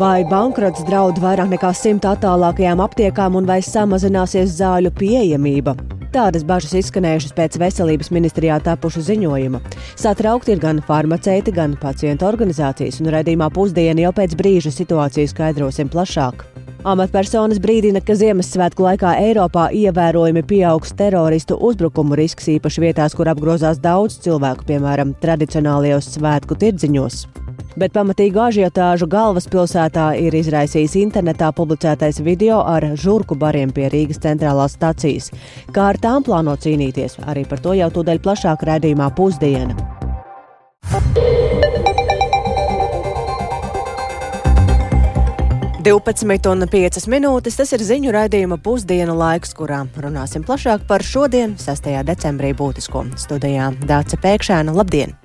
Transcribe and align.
Vai 0.00 0.22
bankrots 0.24 0.80
draud 0.88 1.18
vairāk 1.20 1.50
nekā 1.52 1.74
simt 1.76 2.06
attālākajām 2.08 2.80
aptiekām 2.80 3.34
un 3.36 3.44
vai 3.44 3.58
samazināsies 3.60 4.54
zāļu 4.56 4.94
pieejamība? 4.96 5.74
Tādas 6.14 6.46
bažas 6.48 6.72
izskanējušas 6.78 7.34
pēc 7.36 7.58
veselības 7.60 8.08
ministrijā 8.16 8.56
tapuša 8.64 9.02
ziņojuma. 9.10 9.60
Satraukti 10.00 10.54
ir 10.54 10.62
gan 10.62 10.80
farmaceiti, 10.86 11.52
gan 11.52 11.74
pacientu 11.82 12.24
organizācijas, 12.30 13.02
un 13.02 13.10
redzījumā 13.12 13.50
pusdiena 13.52 14.06
jau 14.06 14.14
pēc 14.16 14.38
brīža 14.40 14.72
situāciju 14.72 15.28
skaidrosim 15.34 15.92
plašāk. 15.92 16.46
Amatpersonas 16.88 17.60
brīdina, 17.60 18.00
ka 18.00 18.16
Ziemassvētku 18.16 18.86
laikā 18.86 19.18
Eiropā 19.26 19.66
ievērojami 19.82 20.46
pieaugs 20.48 20.96
teroristu 20.96 21.60
uzbrukumu 21.60 22.16
risks, 22.16 22.48
īpaši 22.56 22.86
vietās, 22.88 23.18
kur 23.18 23.28
apgrozās 23.34 23.84
daudz 23.84 24.16
cilvēku, 24.24 24.64
piemēram, 24.72 25.12
tradicionālajos 25.20 26.14
svētku 26.16 26.56
tirdziņos 26.64 27.26
bet 27.76 27.94
pamatīgu 27.94 28.42
ažiotāžu 28.46 29.08
galvaspilsētā 29.10 30.10
ir 30.22 30.34
izraisījis 30.40 30.96
internetā 31.02 31.52
publicētais 31.56 32.20
video 32.24 32.60
ar 32.66 32.90
žurku 32.94 33.38
bariem 33.38 33.72
pie 33.74 33.88
Rīgas 33.92 34.22
centrālās 34.24 34.78
stacijas. 34.78 35.30
Kā 35.74 35.90
ar 35.92 36.00
tām 36.00 36.26
plāno 36.26 36.56
cīnīties, 36.56 37.20
arī 37.30 37.46
par 37.48 37.62
to 37.62 37.76
jau 37.78 37.90
tūdaļ 37.94 38.22
plašāk 38.24 38.66
redzījumā 38.70 39.10
pusdiena. 39.16 39.76
12,5 45.80 47.08
minūtes. 47.08 47.56
Tas 47.56 47.72
ir 47.72 47.84
ziņu 47.84 48.12
raidījuma 48.12 48.60
pusdienu 48.60 49.14
laiks, 49.16 49.54
kurā 49.56 49.86
runāsim 49.96 50.44
plašāk 50.44 50.84
par 50.90 51.04
šodien, 51.04 51.56
6. 51.60 51.88
decembrī, 52.04 52.52
būtisko 52.56 53.06
studijā 53.16 53.72
Dāca 53.88 54.20
Pēkšēna. 54.20 54.76
Labdien! 54.76 55.16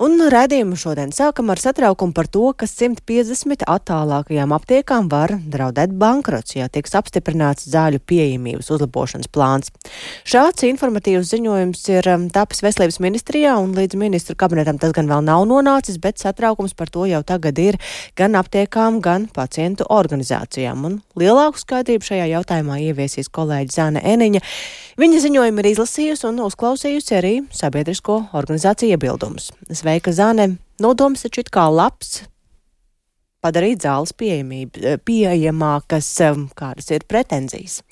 Un 0.00 0.16
redzējumu 0.32 0.76
šodien 0.78 1.10
sākam 1.12 1.50
ar 1.52 1.60
satraukumu 1.60 2.14
par 2.16 2.24
to, 2.32 2.46
ka 2.56 2.64
150 2.64 3.66
attālākajām 3.68 4.54
aptiekām 4.56 5.10
var 5.12 5.34
draudēt 5.36 5.92
bankrots, 6.00 6.54
ja 6.56 6.70
tiks 6.72 6.96
apstiprināts 6.96 7.68
zāļu 7.68 8.00
pieejamības 8.08 8.70
uzlabošanas 8.72 9.28
plāns. 9.28 9.68
Šāds 10.24 10.64
informatīvs 10.64 11.28
ziņojums 11.34 11.84
ir 11.92 12.08
um, 12.14 12.24
tapis 12.32 12.64
veselības 12.64 13.02
ministrijā, 13.04 13.58
un 13.60 13.74
līdz 13.76 13.98
ministru 14.00 14.36
kabinetam 14.40 14.80
tas 14.80 14.94
gan 14.96 15.10
vēl 15.12 15.26
nav 15.28 15.44
nonācis, 15.50 16.00
bet 16.00 16.22
satraukums 16.22 16.72
par 16.78 16.88
to 16.88 17.04
jau 17.10 17.20
tagad 17.28 17.60
ir 17.60 17.78
gan 18.16 18.38
aptiekām, 18.40 19.02
gan 19.04 19.28
pacientu 19.28 19.84
organizācijām. 19.92 20.88
Un 20.88 20.98
lielāku 21.20 21.60
skaidrību 21.60 22.08
šajā 22.08 22.30
jautājumā 22.32 22.80
ieviesīs 22.88 23.28
kolēģi 23.28 23.76
Zāne 23.76 24.04
Eniņa. 24.14 24.40
Viņa 25.00 25.22
ziņojumu 25.24 25.62
ir 25.62 25.70
izlasījusi 25.70 26.26
un 26.28 26.42
uzklausījusi 26.48 27.14
arī 27.16 27.34
sabiedrisko 27.54 28.18
organizāciju 28.36 28.96
iebildumus. 28.96 29.52
Sveika, 29.92 30.08
Zane! 30.12 30.56
Nodoms 30.80 31.20
taču 31.20 31.42
it 31.42 31.50
kā 31.52 31.66
labs 31.68 32.22
padarīt 33.44 33.82
zāles 33.84 34.14
pieejamākas, 35.04 36.06
um, 36.30 36.46
kādas 36.56 36.88
ir 36.96 37.04
pretenzijas. 37.04 37.82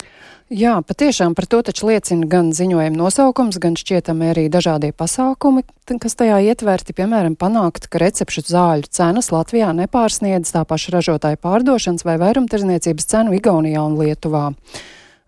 Jā, 0.49 0.79
patiešām 0.81 1.35
par 1.37 1.45
to 1.45 1.61
taču 1.67 1.91
liecina 1.91 2.25
gan 2.31 2.55
ziņojuma 2.57 2.97
nosaukums, 2.97 3.59
gan 3.61 3.77
šķietami 3.77 4.31
arī 4.31 4.47
dažādie 4.49 4.95
pasākumi, 4.97 5.67
kas 6.01 6.17
tajā 6.17 6.39
ietverti, 6.49 6.97
piemēram, 6.97 7.37
panākt, 7.37 7.91
ka 7.93 8.01
recepšu 8.01 8.47
zāļu 8.49 8.89
cenas 8.89 9.29
Latvijā 9.29 9.69
nepārsniedz 9.83 10.57
tā 10.57 10.65
paša 10.65 10.97
ražotāja 10.97 11.37
pārdošanas 11.37 12.09
vai 12.09 12.17
vairumtirdzniecības 12.25 13.11
cenu 13.13 13.37
Igaunijā 13.37 13.85
un 13.85 14.01
Lietuvā. 14.01 14.57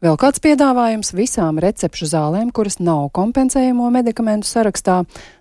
Vēl 0.02 0.16
kāds 0.18 0.40
piedāvājums 0.42 1.12
visām 1.14 1.60
recepšu 1.62 2.08
zālēm, 2.10 2.48
kuras 2.50 2.80
nav 2.82 3.04
kompensējamo 3.14 3.86
medikamentu 3.94 4.48
sarakstā, 4.50 4.96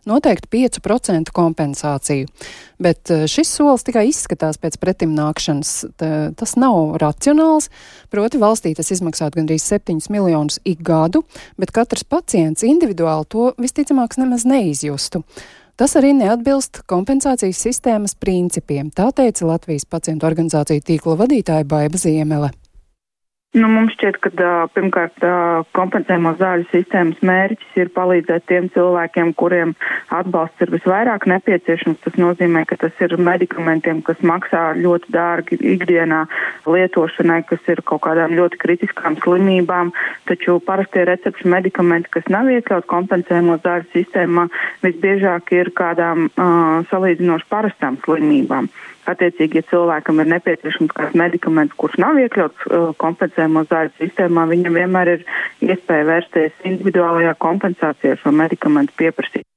noteikti 0.05 0.51
5% 0.53 1.33
kompensāciju. 1.33 2.27
Bet 2.77 3.09
eh, 3.09 3.23
šis 3.25 3.55
solis 3.57 3.87
tikai 3.87 4.05
izskatās 4.11 4.61
pēc 4.61 4.77
pretimnākšanas. 4.83 5.73
Tas 6.37 6.53
nav 6.61 6.93
racionāls, 7.01 7.71
proti 8.13 8.37
valstī 8.41 8.75
tas 8.77 8.93
izmaksātu 8.93 9.41
gandrīz 9.41 9.65
7 9.65 9.97
miljonus 10.13 10.61
ik 10.61 10.85
gadu, 10.85 11.23
bet 11.57 11.73
katrs 11.73 12.05
pacients 12.05 12.61
individuāli 12.61 13.31
to 13.33 13.49
visticamāk 13.57 14.19
nemaz 14.21 14.45
neizjustu. 14.45 15.25
Tas 15.73 15.97
arī 15.97 16.13
neatbilst 16.13 16.83
kompensācijas 16.85 17.65
sistēmas 17.65 18.13
principiem, 18.13 18.93
tā 18.93 19.09
teica 19.09 19.55
Latvijas 19.55 19.89
pacientu 19.89 20.29
organizāciju 20.29 20.85
tīkla 20.85 21.17
vadītāja 21.25 21.65
Baiba 21.65 21.97
Ziemele. 21.97 22.53
Nu, 23.51 23.67
mums 23.67 23.97
šķiet, 23.97 24.15
ka 24.23 24.51
pirmkārt 24.71 25.25
kompensējamo 25.75 26.31
zāļu 26.39 26.69
sistēmas 26.69 27.17
mērķis 27.19 27.73
ir 27.81 27.89
palīdzēt 27.91 28.45
tiem 28.47 28.69
cilvēkiem, 28.71 29.33
kuriem 29.35 29.73
atbalsts 30.15 30.63
ir 30.63 30.69
visvairāk 30.71 31.25
nepieciešams. 31.27 31.99
Tas 32.05 32.15
nozīmē, 32.15 32.61
ka 32.69 32.77
tas 32.79 33.01
ir 33.03 33.17
medikamentiem, 33.19 33.99
kas 34.07 34.23
maksā 34.23 34.61
ļoti 34.79 35.11
dārgi 35.11 35.59
ikdienā 35.73 36.21
lietošanai, 36.63 37.41
kas 37.49 37.67
ir 37.73 37.83
kaut 37.83 38.05
kādām 38.05 38.37
ļoti 38.39 38.61
kritiskām 38.61 39.19
slimībām, 39.19 39.91
taču 40.31 40.55
parastie 40.63 41.03
recepšu 41.11 41.51
medikamenti, 41.51 42.13
kas 42.15 42.31
nav 42.31 42.47
iekļauts 42.55 42.87
kompensējamo 42.87 43.59
zāļu 43.67 43.91
sistēmā, 43.91 44.47
visbiežāk 44.87 45.51
ir 45.59 45.73
kādām 45.75 46.29
uh, 46.31 46.87
salīdzinoši 46.87 47.51
parastām 47.51 47.99
slimībām. 48.07 48.71
Attiecīgi, 49.11 49.59
ja 49.61 49.67
cilvēkam 49.69 50.21
ir 50.23 50.29
nepieciešams 50.35 50.95
kāds 50.95 51.17
medikaments, 51.19 51.75
kurš 51.79 51.99
nav 52.01 52.19
iekļauts 52.21 52.67
uh, 52.67 52.89
kompensējumu 53.01 53.65
zāļu 53.69 53.93
sistēmā, 53.99 54.47
viņam 54.51 54.77
vienmēr 54.79 55.15
ir 55.17 55.25
iespēja 55.67 56.07
vērsties 56.09 56.67
individuālajā 56.71 57.35
kompensācijā 57.41 58.19
šo 58.21 58.33
medikamentu 58.35 58.95
pieprasīt. 59.01 59.47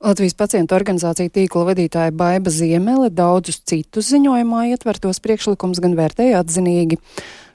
Latvijas 0.00 0.32
pacientu 0.32 0.72
organizācija 0.72 1.28
tīkla 1.28 1.66
vadītāja 1.68 2.12
Baiba 2.16 2.48
Ziemele 2.48 3.10
daudzus 3.12 3.58
citus 3.68 4.08
ziņojumā 4.14 4.70
ietvertos 4.70 5.20
priekšlikums 5.20 5.82
gan 5.84 5.92
vērtēja 5.98 6.40
atzinīgi. 6.40 6.96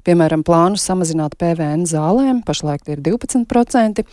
Piemēram, 0.05 0.43
plānu 0.45 0.77
samazināt 0.77 1.33
PVN 1.41 1.87
zālēm, 1.89 2.43
pašlaik 2.45 2.83
tie 2.85 2.93
ir 2.93 3.01
12%, 3.07 4.03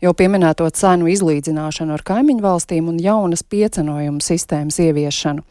jau 0.00 0.14
pieminēto 0.16 0.70
cenu 0.72 1.10
izlīdzināšanu 1.12 1.92
ar 1.92 2.04
kaimiņu 2.08 2.40
valstīm 2.46 2.88
un 2.88 2.96
jaunas 2.96 3.44
piecenojumu 3.44 4.24
sistēmas 4.24 4.80
ieviešanu 4.80 5.44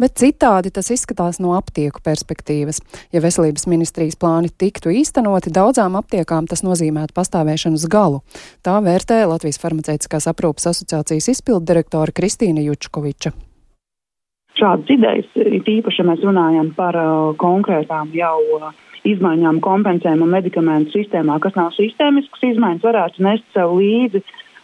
bet 0.00 0.16
citādi 0.20 0.72
tas 0.74 0.90
izskatās 0.94 1.40
no 1.42 1.52
aptieku 1.58 2.02
perspektīvas. 2.04 2.80
Ja 3.14 3.22
veselības 3.24 3.66
ministrijas 3.70 4.18
plāni 4.20 4.50
tiktu 4.50 4.92
īstenoti, 5.00 5.52
daudzām 5.54 5.98
aptiekām 6.00 6.48
tas 6.50 6.64
nozīmētu 6.66 7.16
pastāvēšanas 7.16 7.86
galu. 7.92 8.22
Tā 8.66 8.78
vērtē 8.84 9.22
Latvijas 9.28 9.60
farmaceitiskās 9.62 10.28
aprūpas 10.32 10.70
asociācijas 10.72 11.30
izpildu 11.36 11.68
direktore 11.70 12.16
Kristīna 12.16 12.64
Jučkoviča. 12.64 13.34
Šādas 14.60 14.90
idejas, 14.92 15.28
it 15.38 15.68
īpaši, 15.68 16.02
ja 16.02 16.08
mēs 16.08 16.24
runājam 16.26 16.72
par 16.76 16.96
uh, 16.98 17.30
konkrētām 17.40 18.10
jau 18.12 18.36
uh, 18.58 18.72
izmaiņām 19.08 19.60
kompensējumu 19.64 20.26
medikamentu 20.28 20.98
sistēmā, 20.98 21.38
kas 21.40 21.56
nav 21.56 21.70
sistēmiskas 21.76 22.44
izmaiņas, 22.50 22.84
varētu 22.84 23.24
nest 23.24 23.46
sev 23.54 23.78
līdzi 23.78 24.20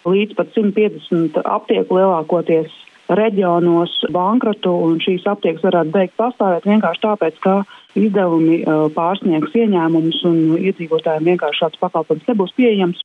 līdz 0.06 0.36
pat 0.38 0.52
150 0.54 1.40
aptieku 1.42 1.98
lielākoties 1.98 2.74
reģionos 3.08 3.92
bankrotu 4.14 4.72
un 4.86 5.00
šīs 5.02 5.26
aptiekas 5.30 5.64
varētu 5.66 5.94
beigt 5.94 6.16
pastāvēt 6.18 6.66
vienkārši 6.66 7.04
tāpēc, 7.04 7.40
ka 7.44 7.56
izdevumi 7.96 8.62
pārsniegs 8.96 9.54
ieņēmumus 9.56 10.22
un 10.28 10.40
iedzīvotājiem 10.58 11.30
vienkārši 11.32 11.62
šāds 11.62 11.82
pakalpojums 11.82 12.26
nebūs 12.30 12.56
pieejams. 12.58 13.02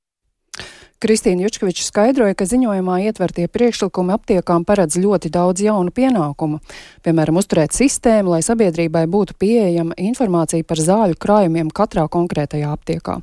Kristīna 1.01 1.47
Jučkoviča 1.47 1.87
skaidroja, 1.87 2.35
ka 2.37 2.45
ziņojumā 2.45 2.99
ietvertie 3.07 3.47
priekšlikumi 3.49 4.13
aptiekām 4.13 4.61
paredz 4.69 4.99
ļoti 5.01 5.31
daudz 5.33 5.63
jaunu 5.65 5.89
pienākumu, 5.97 6.59
piemēram, 7.01 7.41
uzturēt 7.41 7.73
sistēmu, 7.73 8.29
lai 8.35 8.45
sabiedrībai 8.45 9.09
būtu 9.09 9.33
pieejama 9.41 9.97
informācija 9.97 10.61
par 10.69 10.77
zāļu 10.77 11.17
krājumiem 11.17 11.73
katrā 11.73 12.05
konkrētajā 12.05 12.69
aptiekā. 12.69 13.17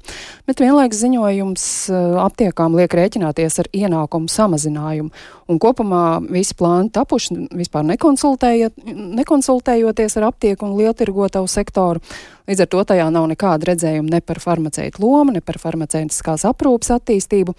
Bet 0.51 0.59
vienlaiks 0.65 0.99
ziņojums 1.05 1.63
eh, 1.93 2.19
aptiekām 2.25 2.75
liek 2.81 2.97
rēķināties 2.99 3.61
ar 3.63 3.71
ienākumu 3.71 4.27
samazinājumu, 4.33 5.15
un 5.47 5.61
kopumā 5.63 6.19
visi 6.27 6.59
plāni 6.59 6.91
tapuši 6.99 7.47
vispār 7.63 7.87
nekonsultējoties 7.93 10.19
ar 10.19 10.27
aptieku 10.33 10.67
un 10.67 10.75
lieltirgotavu 10.83 11.47
sektoru. 11.47 12.03
Līdz 12.49 12.65
ar 12.65 12.69
to 12.73 12.83
tajā 12.93 13.07
nav 13.13 13.27
nekāda 13.29 13.69
redzējuma 13.69 14.15
ne 14.15 14.23
par 14.25 14.41
farmaceitu 14.41 15.03
lomu, 15.05 15.35
ne 15.37 15.43
par 15.45 15.59
farmaceitiskās 15.61 16.47
aprūpas 16.49 16.95
attīstību. 16.97 17.53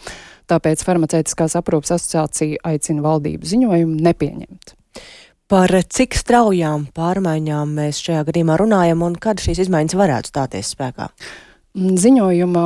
Tāpēc 0.50 0.82
farmaceitiskās 0.86 1.54
aprūpas 1.60 1.94
asociācija 2.00 2.64
aicina 2.72 3.06
valdību 3.06 3.50
ziņojumu 3.52 4.00
nepieņemt. 4.08 4.74
Par 5.50 5.74
cik 5.94 6.18
straujām 6.18 6.88
pārmaiņām 6.98 7.76
mēs 7.78 8.02
šajā 8.06 8.26
gadījumā 8.28 8.58
runājam 8.62 9.06
un 9.06 9.16
kad 9.22 9.42
šīs 9.42 9.64
izmaiņas 9.66 9.98
varētu 9.98 10.34
stāties 10.34 10.74
spēkā? 10.76 11.10
Ziņojumā 11.78 12.66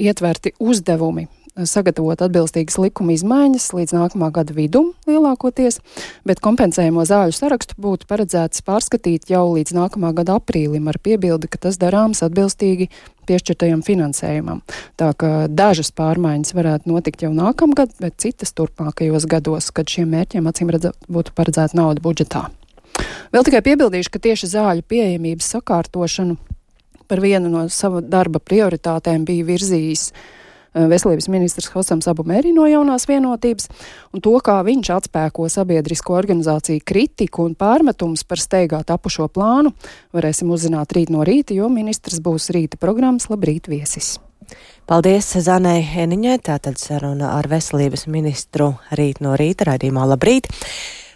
ietverti 0.00 0.54
uzdevumi 0.64 1.26
sagatavot 1.68 2.22
atbilstīgas 2.24 2.78
likuma 2.80 3.14
izmaiņas 3.16 3.70
līdz 3.76 3.94
nākamā 3.96 4.30
gada 4.34 4.54
vidum 4.56 4.92
lielākoties, 5.08 5.80
bet 6.28 6.42
kompensējamo 6.44 7.04
zāļu 7.08 7.36
sarakstu 7.36 7.76
būtu 7.80 8.08
paredzēts 8.10 8.64
pārskatīt 8.66 9.30
jau 9.32 9.46
līdz 9.54 9.74
nākamā 9.76 10.12
gada 10.16 10.38
aprīlim 10.40 10.88
ar 10.90 11.00
piebildi, 11.02 11.50
ka 11.50 11.60
tas 11.66 11.80
darāms 11.80 12.22
atbilstīgi 12.26 12.90
piešķirtajam 13.30 13.82
finansējumam. 13.86 14.62
Tā 14.98 15.12
ka 15.18 15.46
dažas 15.48 15.92
pārmaiņas 15.96 16.54
varētu 16.56 16.90
notikt 16.90 17.24
jau 17.26 17.32
nākamgad, 17.34 17.94
bet 18.02 18.18
citas 18.22 18.54
turpmākajos 18.56 19.28
gados, 19.30 19.70
kad 19.74 19.90
šiem 19.90 20.10
mērķiem 20.14 20.48
acīm 20.50 20.72
redzot 20.74 20.98
būtu 21.10 21.36
paredzēta 21.36 21.78
nauda 21.78 22.02
budžetā. 22.04 22.48
Vēl 23.30 23.46
tikai 23.46 23.62
piebildīšu, 23.68 24.10
ka 24.12 24.22
tieši 24.22 24.50
zāļu 24.56 24.84
pieejamības 24.90 25.52
sakārtošanu 25.54 26.36
par 27.10 27.22
vienu 27.22 27.50
no 27.50 27.64
sava 27.72 28.02
darba 28.02 28.38
prioritātēm 28.42 29.24
bija 29.26 29.46
virzījis 29.48 30.10
eh, 30.10 30.28
veselības 30.74 31.28
ministrs 31.32 31.70
Hosams 31.74 32.08
Abumēri 32.10 32.54
no 32.56 32.66
jaunās 32.70 33.06
vienotības, 33.10 33.68
un 34.14 34.24
to, 34.24 34.36
kā 34.44 34.60
viņš 34.66 34.92
atspēko 34.96 35.48
sabiedrisko 35.50 36.16
organizāciju 36.18 36.84
kritiku 36.86 37.44
un 37.48 37.56
pārmetums 37.58 38.24
par 38.28 38.42
steigā 38.42 38.82
tapušo 38.86 39.28
plānu, 39.34 39.74
varēsim 40.16 40.50
uzzināt 40.50 40.94
rīt 40.96 41.12
no 41.12 41.26
rīta, 41.26 41.56
jo 41.56 41.68
ministrs 41.72 42.22
būs 42.22 42.50
rīta 42.54 42.80
programmas 42.80 43.30
Labrīt 43.32 43.70
viesis. 43.70 44.18
Paldies 44.90 45.28
Zanai 45.38 45.78
Heniņai, 45.86 46.38
tātad 46.42 46.78
saruna 46.80 47.36
ar 47.36 47.46
veselības 47.50 48.08
ministru 48.10 48.72
rīt 48.98 49.20
no 49.22 49.36
rīta 49.38 49.68
raidījumā 49.68 50.08
Labrīt. 50.10 50.50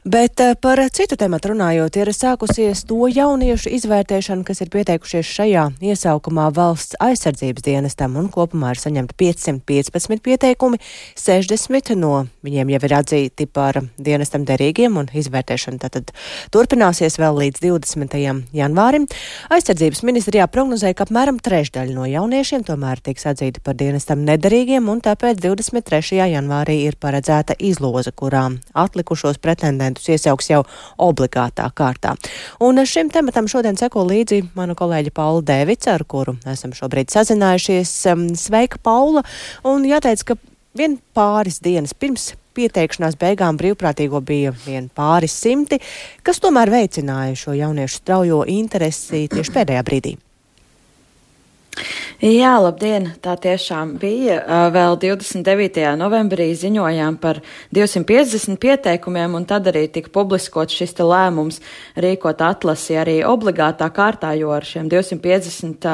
Bet 0.04 0.40
eh, 0.40 0.52
par 0.60 0.76
citu 0.92 1.16
tematu 1.16 1.48
runājot, 1.54 1.96
ir 1.96 2.10
sākusies 2.12 2.82
to 2.84 3.06
jauniešu 3.08 3.70
izvērtēšana, 3.72 4.44
kas 4.44 4.58
ir 4.60 4.68
pieteikušies 4.68 5.24
šajā 5.24 5.62
iesaukumā 5.80 6.50
valsts 6.52 6.98
aizsardzības 7.00 7.64
dienestam, 7.64 8.18
un 8.20 8.26
kopumā 8.28 8.74
ir 8.74 8.82
saņemti 8.82 9.16
515 9.16 10.20
pieteikumi, 10.26 10.76
60 11.16 11.96
no 11.96 12.26
viņiem 12.44 12.74
jau 12.74 12.80
ir 12.84 12.94
atzīti 12.98 13.46
par 13.48 13.78
dienestam 13.96 14.44
derīgiem, 14.44 14.98
un 15.00 15.08
izvērtēšana 15.08 15.80
tātad 15.86 16.12
turpināsies 16.52 17.16
vēl 17.16 17.40
līdz 17.40 17.64
20. 17.64 18.18
janvārim. 18.60 19.08
Aizsardzības 19.56 20.04
ministrijā 20.04 20.50
prognozēja, 20.52 20.98
ka 21.00 21.08
apmēram 21.08 21.40
trešdaļa 21.40 21.96
no 21.96 22.04
jauniešiem 22.12 22.68
tomēr 22.68 23.00
tiks 23.00 23.24
atzīti 23.32 23.64
par 23.64 23.80
dienestam 23.80 24.28
nederīgiem, 24.28 24.84
un 24.84 25.00
tāpēc 25.08 25.40
23. 25.40 26.20
janvārī 26.36 26.82
ir 26.90 27.00
paredzēta 27.00 27.56
izloze, 27.56 28.12
kurām 28.12 28.60
atlikušos 28.76 29.40
pretendentus 29.40 29.93
dokumentus 29.94 30.08
iesauks 30.08 30.50
jau 30.50 30.62
obligātā 30.98 31.70
kārtā. 31.74 32.14
Un 32.60 32.78
šim 32.84 33.10
tematam 33.10 33.46
šodien 33.48 33.76
seko 33.76 34.04
līdzi 34.04 34.50
mana 34.54 34.74
kolēģa 34.74 35.12
Paula 35.14 35.42
Dēvica, 35.42 35.94
ar 35.94 36.04
kuru 36.04 36.36
esam 36.46 36.72
šobrīd 36.72 37.10
sazinājušies. 37.10 38.06
Sveika, 38.36 38.78
Paula! 38.82 39.24
Un 39.64 39.84
jāteic, 39.84 40.24
ka 40.24 40.36
vien 40.76 40.98
pāris 41.14 41.60
dienas 41.62 41.94
pirms 41.94 42.34
pieteikšanās 42.54 43.16
beigām 43.18 43.56
brīvprātīgo 43.58 44.20
bija 44.22 44.52
vien 44.66 44.88
pāris 44.94 45.34
simti, 45.34 45.80
kas 46.22 46.38
tomēr 46.38 46.70
veicināja 46.70 47.34
šo 47.34 47.54
jauniešu 47.54 47.98
straujo 47.98 48.44
interesi 48.46 49.26
tieši 49.28 49.54
pēdējā 49.54 49.82
brīdī. 49.82 50.14
Jā, 52.24 52.54
labdien! 52.62 53.08
Tā 53.20 53.34
tiešām 53.36 53.96
bija. 54.00 54.38
Vēl 54.72 54.96
29. 55.02 55.82
novembrī 55.98 56.46
ziņojām 56.56 57.18
par 57.20 57.40
250 57.74 58.56
pieteikumiem, 58.62 59.34
un 59.34 59.44
tad 59.48 59.66
arī 59.68 59.88
tika 59.92 60.12
publiskot 60.14 60.72
šis 60.72 60.94
lēmums 61.02 61.60
rīkot 62.00 62.40
atlasi 62.46 62.96
arī 63.00 63.18
obligātā 63.26 63.90
kārtā, 63.92 64.32
jo 64.38 64.54
ar 64.54 64.64
šiem 64.64 64.88
250 64.92 65.90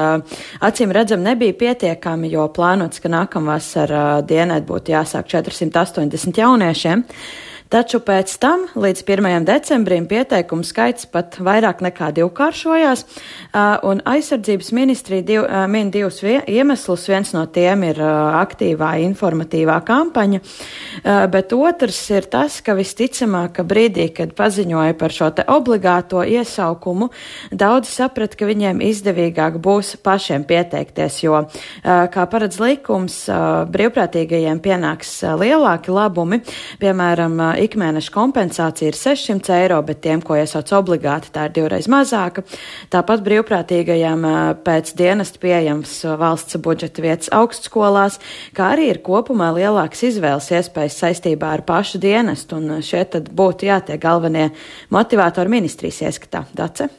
acīm 0.61 0.95
redzam 0.95 1.25
nebija 1.25 1.57
pietiekami, 1.65 2.31
jo 2.31 2.47
plānots, 2.53 3.01
ka 3.01 3.11
nākamvasar 3.11 3.97
dienēt 4.29 4.69
būtu 4.69 4.95
jāsāk 4.95 5.33
480 5.33 6.45
jauniešiem. 6.45 7.09
Taču 7.71 8.01
pēc 8.03 8.33
tam 8.43 8.65
līdz 8.75 9.05
1. 9.07 9.45
decembrim 9.47 10.09
pieteikumu 10.11 10.67
skaits 10.67 11.07
pat 11.07 11.37
vairāk 11.39 11.85
nekā 11.87 12.09
divkāršojās, 12.17 13.05
un 13.87 14.01
aizsardzības 14.11 14.73
ministrija 14.75 15.23
div, 15.23 15.45
min 15.71 15.93
divus 15.95 16.19
iemeslus. 16.27 17.05
Viens 17.07 17.31
no 17.31 17.45
tiem 17.47 17.85
ir 17.87 18.01
aktīvā 18.03 18.89
informatīvā 19.05 19.77
kampaņa, 19.87 20.41
bet 21.31 21.55
otrs 21.55 22.01
ir 22.11 22.27
tas, 22.33 22.57
ka 22.59 22.75
visticamāk, 22.75 23.53
ka 23.61 23.67
brīdī, 23.71 24.09
kad 24.19 24.35
paziņoja 24.35 24.99
par 24.99 25.15
šo 25.15 25.31
te 25.39 25.47
obligāto 25.47 26.25
iesaukumu, 26.27 27.13
daudzi 27.55 27.95
saprat, 28.01 28.35
ka 28.35 28.51
viņiem 28.51 28.83
izdevīgāk 28.83 29.61
būs 29.63 29.95
pašiem 30.03 30.43
pieteikties, 30.51 31.21
jo, 31.23 31.45
kā 31.87 32.27
paredz 32.35 32.59
likums, 32.59 33.23
brīvprātīgajiem 33.71 34.59
pienāks 34.59 35.21
lielāki 35.39 35.95
labumi, 35.95 36.43
piemēram, 36.83 37.39
ikmēneša 37.65 38.13
kompensācija 38.15 38.91
ir 38.91 38.99
600 38.99 39.55
eiro, 39.57 39.81
bet 39.87 40.03
tiem, 40.05 40.23
ko 40.25 40.39
iesauc 40.39 40.73
obligāti, 40.79 41.33
tā 41.35 41.49
ir 41.49 41.57
divreiz 41.59 41.89
mazāka. 41.91 42.45
Tāpat 42.93 43.25
brīvprātīgajiem 43.27 44.27
pēc 44.67 44.95
dienesta 44.99 45.43
pieejams 45.43 45.93
valsts 46.21 46.61
budžeta 46.63 47.05
vietas 47.05 47.33
augstskolās, 47.37 48.21
kā 48.57 48.73
arī 48.77 48.91
ir 48.95 49.03
kopumā 49.07 49.53
lielāks 49.57 50.05
izvēles 50.11 50.51
iespējas 50.57 50.99
saistībā 51.05 51.55
ar 51.59 51.67
pašu 51.69 52.01
dienestu, 52.03 52.61
un 52.61 52.81
šie 52.85 53.05
tad 53.13 53.31
būtu 53.37 53.71
jātie 53.71 54.01
galvenie 54.01 54.51
motivātori 54.95 55.53
ministrijas 55.53 56.03
ieskatā. 56.09 56.47
Dace? 56.57 56.91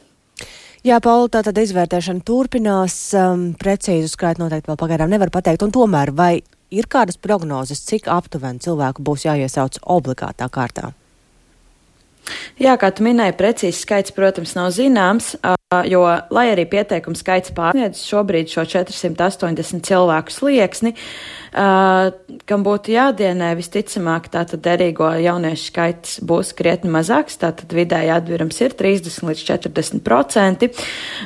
Jā, 0.82 0.96
Paula, 0.98 1.28
tā 1.30 1.44
tad 1.46 1.60
izvērtēšana 1.62 2.24
turpinās. 2.26 2.96
Um, 3.14 3.52
precīzu 3.54 4.08
skaitu 4.10 4.42
noteikti 4.42 4.66
vēl 4.66 4.78
pagaidām 4.80 5.12
nevar 5.14 5.30
pateikt. 5.30 5.62
Un 5.62 5.70
tomēr, 5.70 6.10
vai 6.10 6.40
ir 6.72 6.88
kādas 6.90 7.20
prognozes, 7.20 7.84
cik 7.88 8.08
aptuveni 8.10 8.62
cilvēku 8.64 9.04
būs 9.04 9.26
jāiesauc 9.28 9.78
obligātā 9.82 10.48
kārtā? 10.52 10.92
Jā, 12.62 12.76
kā 12.78 12.92
tu 12.94 13.02
minēji, 13.02 13.34
precīzi 13.34 13.80
skaits, 13.82 14.14
protams, 14.14 14.54
nav 14.54 14.70
zināms, 14.76 15.32
jo, 15.90 16.02
lai 16.30 16.44
arī 16.52 16.68
pieteikumu 16.70 17.18
skaits 17.18 17.50
pārsniedz 17.56 18.04
šobrīd 18.06 18.52
šo 18.52 18.62
480 18.70 19.82
cilvēku 19.88 20.34
slieksni, 20.34 20.94
uh, 20.94 21.41
kam 21.52 22.62
būtu 22.64 22.94
jādienē, 22.94 23.50
visticamāk, 23.58 24.30
tātad 24.32 24.62
derīgo 24.64 25.10
jauniešu 25.20 25.66
skaits 25.68 26.14
būs 26.24 26.54
krietni 26.56 26.88
mazāks, 26.92 27.36
tātad 27.42 27.74
vidēji 27.76 28.12
atbirums 28.14 28.60
ir 28.64 28.72
30 28.78 29.28
līdz 29.28 29.44
40 29.50 30.00
procenti, 30.06 30.70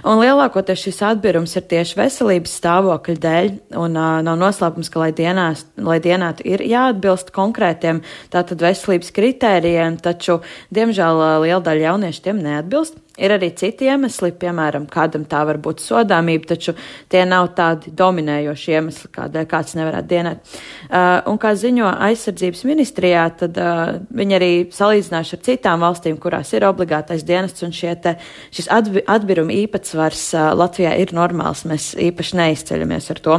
un 0.02 0.19
lielākoties 0.19 0.82
šis 0.88 0.99
atbirums 1.12 1.55
ir 1.55 1.69
tieši 1.70 2.00
veselības 2.00 2.58
stāvokļa 2.58 3.17
dēļ, 3.23 3.50
un 3.78 3.94
uh, 3.94 4.19
nav 4.26 4.40
noslēpums, 4.43 4.90
ka, 4.90 5.05
lai, 5.05 5.12
dienās, 5.14 5.62
lai 5.78 6.00
dienātu, 6.02 6.43
ir 6.49 6.67
jāatbilst 6.67 7.31
konkrētiem 7.37 8.02
tātad 8.34 8.67
veselības 8.67 9.14
kritērijiem, 9.14 10.00
taču, 10.02 10.40
diemžēl, 10.75 11.23
uh, 11.23 11.40
liela 11.46 11.62
daļa 11.70 11.93
jauniešu 11.93 12.26
tiem 12.26 12.43
neatbilst. 12.43 12.99
Ir 13.17 13.32
arī 13.32 13.49
citi 13.56 13.87
iemesli, 13.88 14.28
piemēram, 14.37 14.84
kādam 14.93 15.23
tā 15.28 15.40
var 15.49 15.56
būt 15.62 15.81
sodāmība, 15.81 16.50
taču 16.50 16.75
tie 17.08 17.23
nav 17.25 17.49
tādi 17.56 17.88
dominējoši 17.96 18.75
iemesli, 18.75 19.08
kādēļ 19.14 19.46
kāds 19.49 19.76
nevarētu 19.78 20.11
dienēt. 20.16 20.56
Uh, 20.86 21.20
un 21.30 21.38
kā 21.40 21.52
ziņo 21.58 21.92
aizsardzības 22.08 22.64
ministrijā, 22.68 23.24
tad 23.40 23.58
uh, 23.60 23.96
viņi 24.16 24.36
arī 24.38 24.50
salīdzinājuši 24.74 25.36
ar 25.36 25.42
citām 25.46 25.84
valstīm, 25.84 26.18
kurās 26.22 26.52
ir 26.56 26.66
obligātais 26.68 27.24
dienests, 27.26 27.64
un 27.66 27.74
te, 28.02 28.16
šis 28.54 28.70
atbi, 28.72 29.02
atbiruma 29.06 29.54
īpatsvars 29.54 30.25
uh, 30.35 30.49
Latvijā 30.58 30.94
ir 31.02 31.12
normāls. 31.16 31.66
Mēs 31.68 31.92
īpaši 32.00 32.38
neizceļamies 32.40 33.11
ar 33.14 33.23
to. 33.25 33.38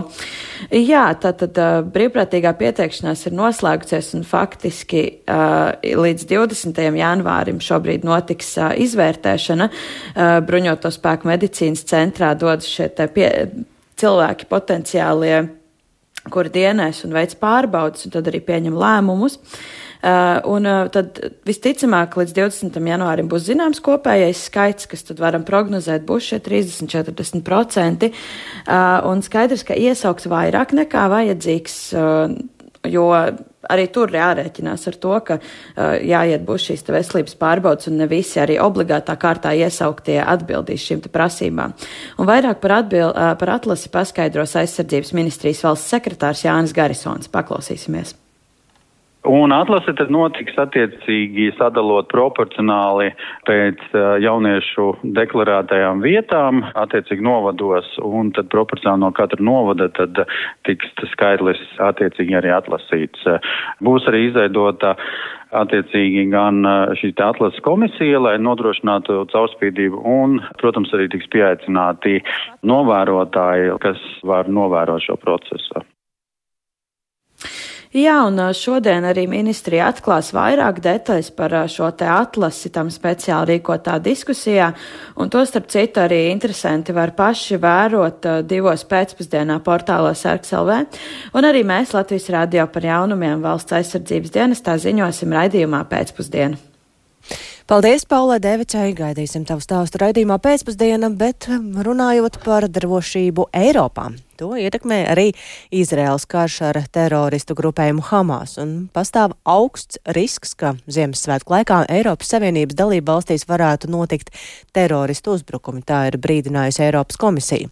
Jā, 0.71 1.05
tātad 1.21 1.57
uh, 1.61 1.79
brīvprātīgā 1.93 2.53
pieteikšanās 2.59 3.25
ir 3.29 3.37
noslēgusies, 3.37 4.13
un 4.17 4.25
faktiski 4.27 5.03
uh, 5.25 5.73
līdz 5.83 6.27
20. 6.29 6.83
janvārim 7.01 7.61
šobrīd 7.63 8.05
notiks 8.07 8.53
uh, 8.61 8.73
izvērtēšana 8.87 9.69
uh, 9.71 10.37
bruņoto 10.47 10.91
spēku 10.93 11.29
medicīnas 11.31 11.85
centrā 11.87 12.33
dodas 12.37 12.69
šie 12.69 12.89
pie, 13.13 13.29
cilvēki 13.97 14.47
potenciālie, 14.49 15.39
kuri 16.33 16.53
dienēs 16.53 17.03
un 17.07 17.15
veids 17.17 17.37
pārbaudas, 17.39 18.05
un 18.07 18.15
tad 18.15 18.29
arī 18.29 18.41
pieņem 18.45 18.77
lēmumus. 18.77 19.39
Uh, 19.97 20.37
un 20.45 20.67
uh, 20.69 20.83
tad 20.93 21.17
visticamāk 21.47 22.13
līdz 22.19 22.35
20. 22.37 22.75
janvārim 22.91 23.29
būs 23.31 23.47
zināms 23.47 23.79
kopējais 23.81 24.43
skaits, 24.45 24.85
kas 24.85 25.01
tad 25.07 25.17
varam 25.23 25.41
prognozēt 25.47 26.05
būs 26.05 26.27
šie 26.29 26.37
30-40%. 26.45 28.05
Uh, 28.05 28.75
un 29.09 29.25
skaidrs, 29.25 29.65
ka 29.65 29.73
iesauks 29.73 30.29
vairāk 30.29 30.75
nekā 30.77 31.07
vajadzīgs, 31.15 31.79
uh, 31.97 32.37
jo 32.85 33.07
arī 33.67 33.87
tur 33.93 34.11
jārēķinās 34.13 34.87
ar 34.91 34.99
to, 35.01 35.15
ka 35.27 35.39
uh, 35.39 35.95
jāiet 36.03 36.45
būs 36.47 36.69
šīs 36.69 36.85
veselības 36.87 37.37
pārbaudas 37.39 37.89
un 37.91 37.97
ne 38.01 38.07
visi 38.11 38.41
arī 38.43 38.59
obligātā 38.63 39.17
kārtā 39.19 39.55
iesauktie 39.57 40.19
atbildīs 40.23 40.85
šīm 40.87 41.03
prasībām. 41.11 41.75
Un 42.17 42.29
vairāk 42.29 42.61
par, 42.63 42.77
atbild, 42.83 43.15
uh, 43.15 43.33
par 43.39 43.55
atlasi 43.57 43.91
paskaidros 43.93 44.55
aizsardzības 44.61 45.15
ministrijas 45.17 45.65
valsts 45.67 45.91
sekretārs 45.95 46.45
Jānis 46.47 46.75
Garisons. 46.75 47.31
Paklausīsimies! 47.33 48.15
Un 49.27 49.51
atlase 49.51 49.91
tad 49.97 50.11
notiks 50.13 50.55
attiecīgi 50.61 51.49
sadalot 51.57 52.07
proporcionāli 52.11 53.09
pēc 53.47 53.81
jauniešu 54.23 54.85
deklarētajām 55.17 55.99
vietām, 56.05 56.61
attiecīgi 56.79 57.25
novados, 57.25 57.89
un 58.07 58.31
tad 58.37 58.47
proporcionāli 58.53 59.03
no 59.03 59.09
katra 59.17 59.43
novada 59.43 59.89
tad 59.97 60.21
tiks 60.67 60.93
skaidrs 61.11 61.59
attiecīgi 61.89 62.39
arī 62.39 62.53
atlasīts. 62.55 63.27
Būs 63.83 64.07
arī 64.07 64.29
izveidota 64.29 64.95
attiecīgi 65.59 66.29
gan 66.31 66.63
šī 66.99 67.11
atlases 67.17 67.59
komisija, 67.67 68.23
lai 68.23 68.37
nodrošinātu 68.39 69.25
caurspīdību, 69.33 70.05
un, 70.07 70.39
protams, 70.63 70.95
arī 70.95 71.11
tiks 71.11 71.27
pieaicināti 71.35 72.21
novērotāji, 72.63 73.75
kas 73.83 74.09
var 74.23 74.47
novērot 74.47 75.03
šo 75.03 75.19
procesu. 75.19 75.83
Jā, 77.95 78.17
un 78.27 78.35
šodien 78.51 79.05
arī 79.07 79.23
ministrija 79.31 79.85
atklās 79.93 80.33
vairāk 80.35 80.81
detaļas 80.83 81.29
par 81.37 81.53
šo 81.71 81.87
te 81.95 82.07
atlasi 82.11 82.67
tam 82.75 82.89
speciāli 82.91 83.55
rīkotā 83.55 83.95
diskusijā, 84.03 84.73
un 85.15 85.31
to 85.31 85.43
starp 85.47 85.69
citu 85.71 86.03
arī 86.03 86.25
interesanti 86.33 86.91
var 86.91 87.13
paši 87.15 87.55
vērot 87.63 88.27
divos 88.43 88.83
pēcpusdienā 88.91 89.61
portālos 89.63 90.25
RXLV, 90.27 90.81
un 91.31 91.47
arī 91.47 91.63
mēs 91.63 91.95
Latvijas 91.95 92.27
radio 92.35 92.67
par 92.67 92.89
jaunumiem 92.89 93.39
valsts 93.45 93.79
aizsardzības 93.79 94.35
dienestā 94.35 94.75
ziņosim 94.83 95.37
raidījumā 95.39 95.85
pēcpusdienu. 95.87 96.59
Paldies, 97.67 98.05
Paulai 98.07 98.37
Devicai. 98.39 98.93
Gaidīsim 98.95 99.43
tavu 99.43 99.59
stāstu 99.59 99.99
raidījumā 99.99 100.37
pēcpusdienā, 100.39 101.09
bet 101.19 101.49
um, 101.51 101.65
runājot 101.83 102.37
par 102.45 102.63
drošību 102.71 103.49
Eiropā. 103.59 104.05
To 104.39 104.53
ietekmē 104.55 105.01
arī 105.11 105.25
Izraels 105.75 106.23
karš 106.31 106.61
ar 106.69 106.79
teroristu 106.95 107.57
grupējumu 107.59 108.05
Hamas, 108.07 108.55
un 108.63 108.71
pastāv 108.95 109.35
augsts 109.43 109.99
risks, 110.15 110.55
ka 110.55 110.77
Ziemassvētku 110.87 111.57
laikā 111.57 111.81
Eiropas 111.91 112.31
Savienības 112.31 112.79
dalība 112.79 113.17
valstīs 113.17 113.43
varētu 113.51 113.91
notikt 113.91 114.31
teroristu 114.71 115.35
uzbrukumi. 115.35 115.83
Tā 115.83 116.05
ir 116.07 116.21
brīdinājusi 116.23 116.87
Eiropas 116.87 117.19
komisija. 117.19 117.67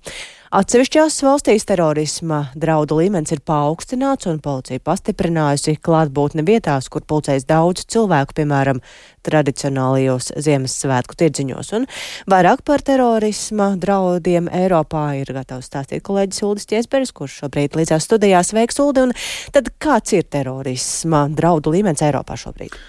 Atsevišķās 0.55 1.17
valstīs 1.25 1.65
terorisma 1.67 2.37
draudu 2.55 2.95
līmenis 3.01 3.33
ir 3.35 3.41
paaugstināts 3.43 4.29
un 4.31 4.37
policija 4.39 4.79
pastiprinājusi 4.87 5.73
klātbūtni 5.83 6.45
vietās, 6.47 6.87
kur 6.87 7.03
pulcēs 7.03 7.43
daudz 7.49 7.83
cilvēku, 7.91 8.37
piemēram, 8.37 8.79
tradicionālajos 9.27 10.31
Ziemassvētku 10.47 11.19
tirdziņos. 11.19 11.73
Un 11.75 11.89
vairāk 12.31 12.63
par 12.63 12.87
terorisma 12.87 13.73
draudiem 13.75 14.47
Eiropā 14.63 15.09
ir 15.19 15.35
gatavs 15.35 15.67
stāstīt 15.67 16.07
kolēģis 16.07 16.45
Uldis 16.47 16.71
Tiesberis, 16.71 17.11
kurš 17.11 17.41
šobrīd 17.43 17.75
līdzās 17.75 18.07
studijās 18.07 18.55
veiks 18.55 18.79
Uldi. 18.79 19.09
Un 19.09 19.17
tad 19.51 19.73
kāds 19.75 20.15
ir 20.15 20.23
terorisma 20.23 21.27
draudu 21.35 21.75
līmenis 21.75 22.07
Eiropā 22.07 22.39
šobrīd? 22.39 22.79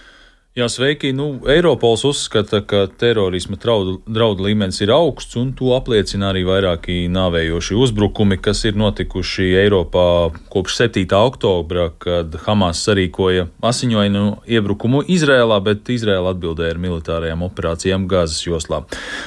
Jā, 0.56 0.70
sveiki. 0.72 1.10
Nu, 1.12 1.34
Eiropols 1.52 2.00
uzskata, 2.08 2.62
ka 2.64 2.86
terorisma 2.88 3.58
draudu, 3.60 3.98
draudu 4.08 4.46
līmenis 4.46 4.78
ir 4.80 4.88
augsts, 4.94 5.36
un 5.36 5.50
to 5.52 5.74
apliecina 5.76 6.30
arī 6.30 6.46
vairāki 6.48 6.94
nāvējoši 7.12 7.76
uzbrukumi, 7.76 8.38
kas 8.40 8.64
ir 8.64 8.78
notikuši 8.80 9.50
Eiropā 9.66 10.06
kopš 10.48 10.78
7. 10.78 11.04
oktobra, 11.18 11.90
kad 12.00 12.38
Hamas 12.46 12.80
sarīkoja 12.88 13.50
asiņoinu 13.60 14.22
iebrukumu 14.48 15.02
Izrēlā, 15.04 15.60
bet 15.66 15.92
Izrēla 15.92 16.32
atbildēja 16.32 16.72
ar 16.72 16.80
militārajām 16.86 17.44
operācijām 17.50 18.08
Gazas 18.08 18.40
joslā. 18.48 18.80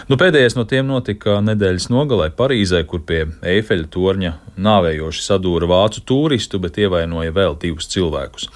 Nu, 0.10 0.18
pēdējais 0.18 0.58
no 0.58 0.66
tiem 0.66 0.90
notika 0.90 1.38
nedēļas 1.46 1.92
nogalē 1.94 2.32
Parīzē, 2.42 2.82
kur 2.90 3.06
pie 3.06 3.28
Eifeļa 3.54 3.86
torņa 3.94 4.34
nāvējoši 4.58 5.24
sadūra 5.24 5.70
vācu 5.70 6.02
turistu, 6.10 6.58
bet 6.58 6.82
ievainoja 6.82 7.38
vēl 7.38 7.54
divus 7.62 7.86
cilvēkus. 7.94 8.50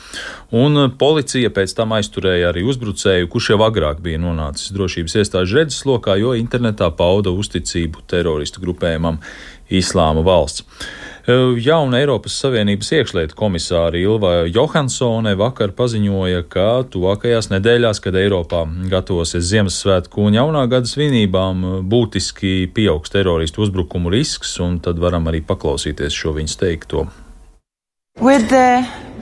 Un 0.54 0.90
policija 0.98 1.54
pēc 1.54 1.78
tam 1.78 1.96
aizturēja 1.98 2.50
arī 2.52 2.63
uzbrucēju, 2.72 3.30
kurš 3.32 3.54
jau 3.54 3.62
agrāk 3.66 4.02
bija 4.04 4.22
nonācis 4.22 4.74
drošības 4.76 5.18
iestāžu 5.22 5.60
redzeslokā, 5.60 6.18
jo 6.22 6.36
internetā 6.38 6.90
pauda 6.96 7.34
uzticību 7.34 8.06
teroristu 8.10 8.64
grupējumam 8.64 9.20
Islāma 9.74 10.24
valsts. 10.26 10.66
E, 11.24 11.36
jauna 11.64 12.02
Eiropas 12.02 12.36
Savienības 12.42 12.90
iekšlietu 12.98 13.38
komisāra 13.40 13.96
Ilva 14.00 14.34
Johansone 14.50 15.36
vakar 15.40 15.72
paziņoja, 15.78 16.44
ka 16.52 16.68
tuvākajās 16.92 17.48
nedēļās, 17.54 18.02
kad 18.04 18.18
Eiropā 18.20 18.66
gatavosies 18.92 19.48
Ziemassvētku 19.48 20.28
un 20.28 20.36
jaunā 20.40 20.66
gada 20.72 20.90
svinībām, 20.90 21.86
būtiski 21.88 22.68
pieaugs 22.76 23.14
teroristu 23.14 23.64
uzbrukumu 23.64 24.12
risks, 24.14 24.58
un 24.64 24.82
tad 24.84 25.00
varam 25.00 25.32
arī 25.32 25.40
paklausīties 25.48 26.12
šo 26.12 26.36
viņas 26.36 26.60
teikto. 26.60 27.08
With 28.22 28.50
the 28.50 29.13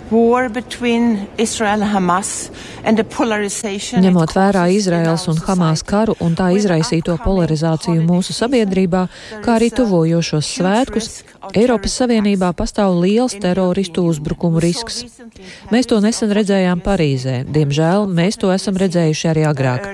Ņemot 4.04 4.34
vērā 4.36 4.66
Izraels 4.76 5.28
un 5.32 5.38
Hamas 5.46 5.84
karu 5.88 6.18
un 6.20 6.36
tā 6.36 6.50
izraisīto 6.58 7.16
polarizāciju 7.24 8.04
mūsu 8.04 8.36
sabiedrībā, 8.36 9.06
kā 9.46 9.56
arī 9.56 9.70
tuvojošos 9.72 10.50
svētkus, 10.58 11.08
Eiropas 11.56 11.96
Savienībā 12.02 12.52
pastāv 12.58 12.98
liels 13.00 13.38
teroristu 13.40 14.04
uzbrukumu 14.10 14.60
risks. 14.64 15.06
Mēs 15.72 15.88
to 15.88 16.02
nesen 16.04 16.34
redzējām 16.36 16.84
Parīzē. 16.84 17.42
Diemžēl 17.48 18.06
mēs 18.12 18.38
to 18.42 18.52
esam 18.54 18.76
redzējuši 18.84 19.32
arī 19.32 19.48
agrāk. 19.48 19.88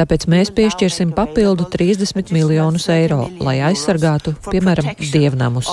Tāpēc 0.00 0.26
mēs 0.32 0.52
piešķirsim 0.56 1.12
papildu 1.16 1.68
30 1.76 2.32
miljonus 2.32 2.88
eiro, 2.92 3.26
lai 3.40 3.58
aizsargātu, 3.68 4.34
piemēram, 4.48 4.94
dievnamus. 5.12 5.70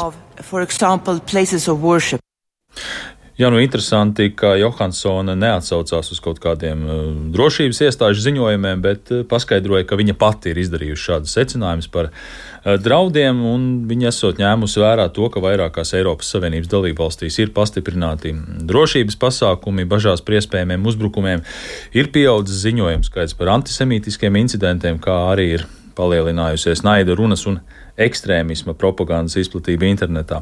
Jā, 3.34 3.48
nu 3.50 3.58
interesanti, 3.58 4.28
ka 4.38 4.52
Johansone 4.62 5.34
neatsaucās 5.34 6.12
uz 6.14 6.20
kaut 6.22 6.38
kādiem 6.38 6.84
uh, 6.86 7.00
drošības 7.34 7.80
iestāžu 7.88 8.22
ziņojumiem, 8.28 8.84
bet 8.84 9.10
uh, 9.10 9.24
paskaidroja, 9.26 9.88
ka 9.90 9.98
viņa 9.98 10.14
pati 10.22 10.52
ir 10.52 10.60
izdarījusi 10.62 11.08
šādus 11.08 11.34
secinājumus 11.34 11.90
par 11.90 12.12
uh, 12.12 12.76
draudiem, 12.78 13.42
un 13.50 13.66
viņa 13.90 14.12
esot 14.12 14.38
ņēmusi 14.38 14.84
vērā 14.86 15.08
to, 15.18 15.32
ka 15.34 15.42
vairākās 15.42 15.96
Eiropas 15.98 16.30
Savienības 16.30 16.70
dalībvalstīs 16.76 17.40
ir 17.42 17.56
pastiprināti 17.58 18.36
drošības 18.70 19.18
pasākumi, 19.26 19.90
bažās 19.90 20.22
par 20.22 20.38
iespējamiem 20.38 20.86
uzbrukumiem, 20.94 21.42
ir 21.98 22.14
pieaudzis 22.14 22.62
ziņojums 22.68 23.10
skaits 23.10 23.34
par 23.40 23.56
antisemītiskiem 23.56 24.38
incidentiem, 24.46 25.02
kā 25.02 25.18
arī 25.32 25.56
ir 25.58 25.66
palielinājusies 25.98 26.86
naida 26.86 27.18
runas 27.18 27.48
un 27.50 27.64
ekstrēmisma 28.00 28.74
propagandas 28.78 29.36
izplatība 29.38 29.86
internetā. 29.86 30.42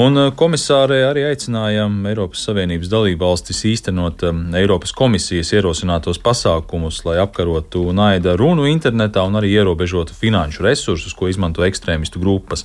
Un 0.00 0.16
uh, 0.16 0.30
komisārē 0.36 1.02
arī 1.10 1.26
aicinājām 1.28 1.98
Eiropas 2.08 2.46
Savienības 2.48 2.88
dalību 2.92 3.20
valstis 3.24 3.60
īstenot 3.68 4.24
um, 4.28 4.42
Eiropas 4.56 4.94
komisijas 4.96 5.52
ierosinātos 5.52 6.20
pasākumus, 6.24 7.02
lai 7.08 7.18
apkarotu 7.20 7.84
naida 7.96 8.36
runu 8.40 8.64
internetā 8.70 9.26
un 9.28 9.36
arī 9.40 9.52
ierobežotu 9.58 10.16
finanšu 10.16 10.64
resursus, 10.64 11.14
ko 11.16 11.28
izmanto 11.28 11.66
ekstrēmistu 11.66 12.22
grupas. 12.22 12.64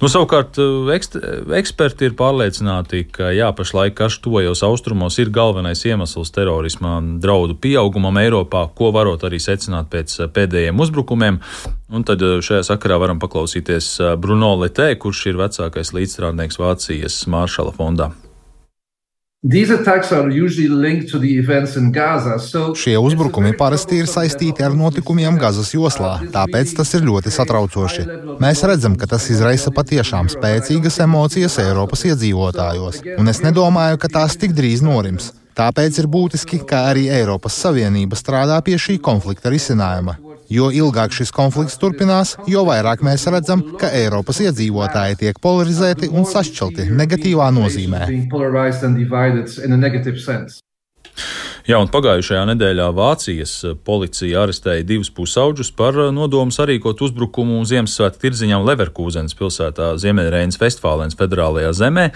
Nu, 0.00 0.08
savukārt 0.08 0.56
ekst, 0.94 1.18
eksperti 1.60 2.08
ir 2.08 2.16
pārliecināti, 2.18 3.04
ka 3.12 3.28
jā, 3.36 3.50
pašlaik 3.56 3.98
karš 3.98 4.20
tuvajos 4.24 4.64
austrumos 4.66 5.18
ir 5.20 5.32
galvenais 5.34 5.84
iemesls 5.84 6.32
terorisma 6.34 6.96
draudu 7.20 7.58
pieaugumam 7.60 8.20
Eiropā, 8.22 8.64
ko 8.76 8.92
varot 8.96 9.28
arī 9.28 9.40
secināt 9.42 9.92
pēc 9.92 10.16
pēdējiem 10.34 10.80
uzbrukumiem. 10.80 11.40
Un 11.90 12.04
tad 12.06 12.22
šajā 12.22 12.62
sakarā 12.68 13.00
varam 13.02 13.18
paklausīties 13.18 13.50
paklausīties 13.50 14.18
Bruno 14.20 14.54
Letē, 14.56 14.96
kurš 14.98 15.26
ir 15.30 15.38
vecākais 15.38 15.92
līdzstrādnieks 15.94 16.58
Vācijas 16.58 17.26
Māršala 17.26 17.72
fondā. 17.74 18.10
Šie 22.76 22.98
uzbrukumi 23.00 23.54
parasti 23.56 24.02
ir 24.02 24.06
saistīti 24.06 24.60
ar 24.62 24.76
notikumiem 24.76 25.38
Gazas 25.40 25.72
joslā, 25.72 26.20
tāpēc 26.28 26.76
tas 26.76 26.92
ir 26.94 27.06
ļoti 27.08 27.32
satraucoši. 27.32 28.04
Mēs 28.36 28.62
redzam, 28.68 28.98
ka 29.00 29.08
tas 29.08 29.30
izraisa 29.32 29.72
patiešām 29.72 30.28
spēcīgas 30.28 31.00
emocijas 31.06 31.56
Eiropas 31.64 32.04
iedzīvotājos, 32.12 33.00
un 33.16 33.32
es 33.32 33.40
nedomāju, 33.40 33.96
ka 33.96 34.12
tās 34.20 34.36
tik 34.36 34.52
drīz 34.52 34.84
norims. 34.84 35.32
Tāpēc 35.56 36.04
ir 36.04 36.06
būtiski, 36.06 36.60
ka 36.68 36.90
arī 36.92 37.08
Eiropas 37.08 37.56
Savienība 37.64 38.20
strādā 38.20 38.60
pie 38.64 38.76
šī 38.76 39.00
konflikta 39.00 39.48
risinājuma. 39.52 40.29
Jo 40.50 40.70
ilgāk 40.74 41.14
šis 41.14 41.30
konflikts 41.34 41.78
turpinās, 41.78 42.34
jo 42.50 42.64
vairāk 42.66 43.04
mēs 43.06 43.26
redzam, 43.30 43.62
ka 43.78 43.90
Eiropas 43.94 44.40
iedzīvotāji 44.42 45.20
tiek 45.22 45.38
polarizēti 45.42 46.10
un 46.10 46.26
sašķelti 46.26 46.88
negatīvā 46.90 47.50
nozīmē. 47.54 48.02
Jā, 51.70 51.76
un 51.78 51.90
pagājušajā 51.92 52.40
nedēļā 52.48 52.86
Vācijas 52.96 53.52
eh, 53.62 53.74
policija 53.86 54.40
arestēja 54.42 54.82
divus 54.88 55.10
pusauģus 55.14 55.68
par 55.78 55.94
eh, 55.94 56.08
nodomu 56.14 56.50
sarīkot 56.54 57.02
uzbrukumu 57.04 57.60
Ziemassvētku 57.68 58.22
tirdziņām 58.24 58.64
Leverkūzenes 58.66 59.36
pilsētā 59.38 59.92
Ziemeļreinas 60.02 60.58
Vestfālēnas 60.58 61.18
federālajā 61.20 61.70
zemē, 61.76 62.06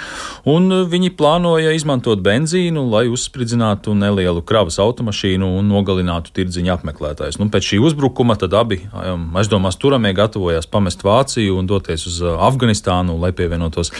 un 0.50 0.66
eh, 0.72 0.80
viņi 0.90 1.12
plānoja 1.18 1.74
izmantot 1.76 2.22
benzīnu, 2.24 2.82
lai 2.90 3.04
uzspridzinātu 3.12 3.94
nelielu 4.00 4.42
kravas 4.48 4.80
automašīnu 4.82 5.52
un 5.60 5.68
nogalinātu 5.70 6.32
tirdziņa 6.34 6.74
apmeklētājus. 6.78 7.38
Nu, 7.38 7.46
pēc 7.52 7.70
šī 7.74 7.82
uzbrukuma 7.84 8.38
tad 8.40 8.56
abi 8.58 8.80
aizdomās 8.96 9.78
turamie 9.78 10.14
gatavojās 10.16 10.66
pamest 10.66 11.04
Vāciju 11.06 11.60
un 11.60 11.68
doties 11.70 12.08
uz 12.10 12.18
Afganistānu, 12.24 13.20
lai 13.20 13.30
pievienotos 13.36 13.92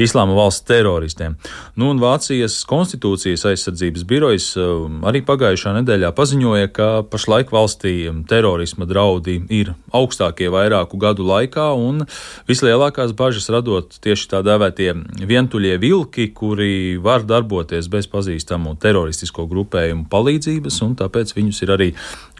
Islāma 0.00 0.38
valsts 0.38 0.64
teroristiem. 0.70 1.36
Nu, 1.76 1.90
un 1.92 2.00
Vācijas 2.00 2.62
konstitūcijas 2.70 3.48
aizsardzības 3.52 4.08
birojas 4.08 4.51
arī 4.56 5.22
pagājušā 5.26 5.74
nedēļā 5.78 6.12
paziņoja, 6.16 6.70
ka 6.74 6.88
pašlaik 7.12 7.52
valstī 7.54 7.94
terorisma 8.30 8.88
draudi 8.88 9.38
ir 9.52 9.72
augstākie 9.94 10.50
vairāku 10.52 11.00
gadu 11.02 11.26
laikā, 11.28 11.70
un 11.78 12.04
vislielākās 12.50 13.14
bažas 13.18 13.48
radot 13.52 13.96
tieši 14.02 14.28
tā 14.34 14.42
dēvētie 14.46 14.92
vientuļie 15.28 15.78
vilki, 15.82 16.28
kuri 16.36 16.98
var 17.02 17.26
darboties 17.28 17.88
bez 17.92 18.10
pazīstamu 18.12 18.76
teroristisko 18.82 19.46
grupējumu 19.50 20.08
palīdzības, 20.12 20.82
un 20.86 20.98
tāpēc 21.00 21.36
viņus 21.38 21.64
ir 21.64 21.74
arī 21.78 21.90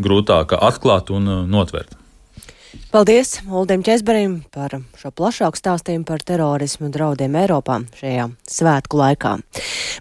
grūtāk 0.02 0.58
atklāt 0.58 1.14
un 1.14 1.34
notvert. 1.50 2.01
Paldies 2.92 3.40
Uldim 3.50 3.82
Česberim 3.84 4.38
par 4.52 4.72
šo 4.96 5.10
plašāku 5.12 5.58
stāstījumu 5.60 6.06
par 6.08 6.22
terorismu 6.24 6.88
draudiem 6.92 7.34
Eiropā 7.40 7.78
šajā 7.98 8.26
svētku 8.48 9.00
laikā. 9.00 9.32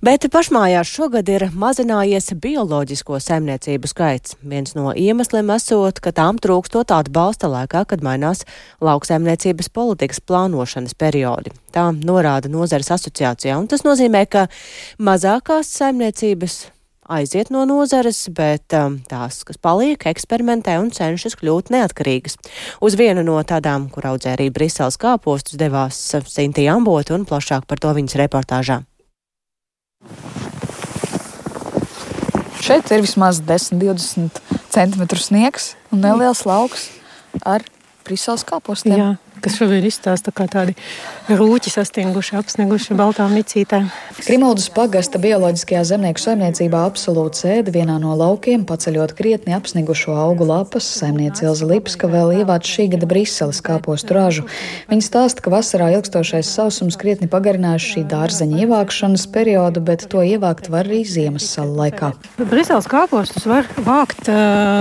Bet 0.03 0.27
pašmājās 0.31 0.91
šogad 0.91 1.29
ir 1.31 1.47
mazinājies 1.51 2.31
bioloģisko 2.43 3.19
saimniecību 3.23 3.91
skaits. 3.91 4.37
Viens 4.41 4.75
no 4.77 4.95
iemesliem 4.95 5.51
esot, 5.55 5.99
ka 6.03 6.15
tām 6.15 6.39
trūkstot 6.39 6.93
atbalsta 6.95 7.51
laikā, 7.51 7.83
kad 7.91 8.03
mainās 8.07 8.45
lauksaimniecības 8.83 9.71
politikas 9.75 10.23
plānošanas 10.23 10.95
periodi. 10.95 11.51
Tā 11.75 11.89
norāda 11.95 12.51
nozares 12.51 12.91
asociācijā, 12.95 13.59
un 13.59 13.67
tas 13.71 13.83
nozīmē, 13.87 14.23
ka 14.31 14.47
mazākās 14.99 15.71
saimniecības 15.79 16.61
aiziet 17.11 17.51
no 17.53 17.63
nozares, 17.67 18.23
bet 18.35 18.75
um, 18.77 18.97
tās, 19.09 19.41
kas 19.47 19.59
paliek, 19.61 20.05
eksperimentē 20.09 20.77
un 20.81 20.91
cenšas 20.95 21.35
kļūt 21.39 21.71
neatkarīgas. 21.73 22.37
Uz 22.83 22.97
vienu 22.99 23.25
no 23.27 23.37
tādām, 23.47 23.89
kur 23.91 24.07
audzē 24.11 24.35
arī 24.35 24.49
Briseles 24.53 24.99
kāpostus, 25.01 25.59
devās 25.59 25.99
Sintīna 26.31 26.77
Ambota 26.79 27.15
un 27.17 27.27
plašāk 27.27 27.67
par 27.69 27.81
to 27.83 27.93
viņas 27.97 28.17
reportāžā. 28.23 28.81
Šeit 32.61 32.91
ir 32.93 33.03
vismaz 33.03 33.41
10-20 33.43 34.41
cm 34.71 35.03
sniegs 35.17 35.73
un 35.91 36.05
neliels 36.05 36.45
lauks 36.47 36.89
ar 37.43 37.65
Briseles 38.05 38.45
kāpostiem. 38.47 38.97
Jā 38.97 39.11
kas 39.41 39.57
šobrīd 39.59 39.87
izstāsta 39.89 40.31
kā 40.35 40.45
tādi 40.51 40.75
rūķi 41.29 41.71
sastinguši, 41.73 42.35
apsnieguši 42.39 42.97
baltām 42.97 43.33
micītēm. 43.35 43.89
Krimuldas 44.21 44.69
pagasta 44.73 45.19
bioloģiskajā 45.21 45.83
zemnieku 45.91 46.21
saimniecībā 46.21 46.83
absolūti 46.87 47.43
sēda 47.43 47.73
vienā 47.73 47.97
no 48.01 48.13
laukiem, 48.19 48.63
paceļot 48.69 49.15
krietni 49.17 49.55
apsnigušo 49.57 50.15
augu 50.21 50.47
lapas. 50.47 50.87
Saimniece 51.01 51.47
Ilza 51.47 51.67
Lipska 51.69 52.09
vēl 52.11 52.41
ievāc 52.41 52.69
šī 52.69 52.87
gada 52.95 53.09
Briseles 53.09 53.61
kāpostu 53.65 54.17
ražu. 54.17 54.47
Viņa 54.91 55.07
stāsta, 55.07 55.43
ka 55.43 55.53
vasarā 55.53 55.91
ilgstošais 55.97 56.49
sausums 56.55 56.99
krietni 57.01 57.29
pagarinājis 57.31 57.91
šī 57.95 58.05
dārzeņa 58.11 58.65
ievākšanas 58.65 59.27
periodu, 59.33 59.83
bet 59.91 60.07
to 60.11 60.23
ievākt 60.25 60.69
var 60.71 60.89
arī 60.89 61.03
Ziemassala 61.07 61.87
laikā. 61.87 62.13
Briseles 62.41 62.89
kāpostus 62.91 63.47
var 63.49 63.69
vākt, 63.81 64.29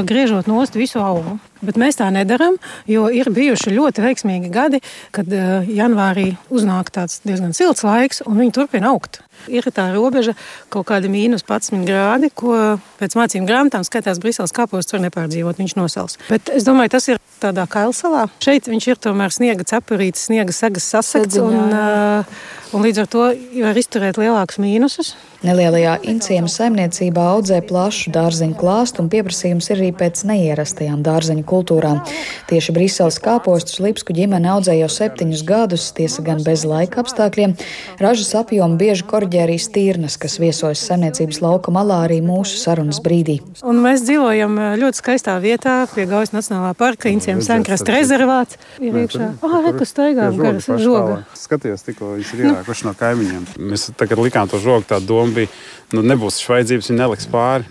griežot 0.09 0.51
nost 0.51 0.77
visu 0.79 1.01
augu. 1.03 1.39
Bet 1.65 1.79
mēs 1.81 1.99
tā 2.01 2.09
nedarām, 2.15 2.57
jo 2.89 3.09
ir 3.13 3.31
bijuši 3.35 3.75
ļoti 3.75 4.05
veiksmīgi 4.05 4.53
gadi, 4.53 4.81
kad 5.15 5.29
uh, 5.29 5.67
janvārī 5.69 6.35
uznāk 6.53 6.93
tāds 6.95 7.21
diezgan 7.27 7.53
silts 7.57 7.85
laiks, 7.87 8.23
un 8.27 8.41
viņi 8.41 8.57
turpina 8.57 8.95
augt. 8.95 9.21
Ir 9.49 9.65
tā 9.73 9.87
robeža 9.95 10.35
kaut 10.73 10.89
kāda 10.91 11.09
mīnus 11.09 11.45
11 11.47 11.87
grādi, 11.89 12.29
ko 12.37 12.79
pēc 13.01 13.17
mācību 13.17 13.49
grāmatām 13.49 13.85
skatās 13.89 14.21
Briseles 14.21 14.53
kāpostus 14.57 14.97
var 14.97 15.05
nepārdzīvot, 15.07 15.61
viņš 15.61 15.77
nosals. 15.79 16.19
Bet 16.29 16.53
es 16.53 16.67
domāju, 16.69 16.93
tas 16.97 17.09
ir 17.09 17.21
tādā 17.41 17.65
kailsalā. 17.71 18.27
Šeit 18.45 18.69
viņš 18.69 18.89
ir 18.91 19.01
tomēr 19.09 19.33
sniega 19.33 19.65
cepurītes, 19.73 20.29
sniega 20.29 20.53
sagas 20.57 20.89
sasakts, 20.93 21.41
un, 21.41 21.57
uh, 21.73 22.43
un 22.77 22.85
līdz 22.87 23.03
ar 23.03 23.09
to 23.11 23.27
var 23.63 23.79
izturēt 23.79 24.19
lielākus 24.21 24.61
mīnusus. 24.63 25.15
Nelielajā 25.41 25.95
incījuma 26.05 26.51
saimniecībā 26.53 27.23
audzē 27.33 27.63
plašu 27.65 28.11
dārzeņu 28.13 28.57
klāstu 28.61 29.01
un 29.01 29.09
pieprasījums 29.13 29.71
ir 29.73 29.79
arī 29.79 29.89
pēc 29.97 30.21
neierastajām 30.29 31.01
dārzeņu 31.07 31.45
kultūrām. 31.49 32.03
Tieši 32.51 32.75
Briseles 32.77 33.17
kāpostus 33.25 33.81
Lipsku 33.81 34.13
ģimene 34.17 34.51
audzē 34.53 34.77
jau 34.77 34.91
septiņus 34.93 35.45
gadus, 35.49 35.87
tiesa 35.97 36.25
gan 36.27 36.45
bez 36.45 36.67
laika 36.69 37.01
apstākļiem. 37.01 37.57
Ražas 38.03 38.35
apjomu 38.37 38.77
bieži 38.81 39.07
korģē 39.09 39.47
arī 39.47 39.57
stīrnas, 39.57 40.19
kas 40.21 40.37
viesojas 40.43 40.85
saimniecības 40.91 41.41
lauka 41.41 41.73
malā 41.73 42.03
arī 42.11 42.21
mūsu 42.25 42.61
sarunas 42.61 43.01
brīdī. 43.01 43.39
Un 43.65 43.81
mēs 43.81 44.05
dzīvojam 44.05 44.61
ļoti 44.83 45.01
skaistā 45.01 45.39
vietā 45.41 45.79
pie 45.95 46.05
Gaujas 46.11 46.35
Nacionālā 46.37 46.75
parka, 46.77 47.09
Incījuma 47.09 47.47
Senkrasta 47.49 47.97
rezervāts. 47.97 48.61
Ir 48.77 49.01
iekšā, 49.07 49.33
ah, 49.41 49.59
reku 49.65 49.89
staigām 49.89 50.37
garas 50.37 50.69
žoga. 50.85 51.23
Skaties, 51.33 51.89
tikko 51.89 52.13
viņš 52.19 52.37
ir 52.37 52.45
ienākuši 52.61 52.87
no 52.87 52.95
kaimiņiem. 52.99 53.47
Mēs 53.59 53.91
tagad 53.97 54.21
likām 54.21 54.49
to 54.49 54.61
žogu 54.61 54.85
tā 54.89 55.01
doma 55.01 55.33
bija, 55.33 55.49
nu, 55.93 56.03
nebūs 56.05 56.41
vajadzības, 56.45 56.91
viņi 56.91 57.01
neliks 57.01 57.29
pāri. 57.31 57.65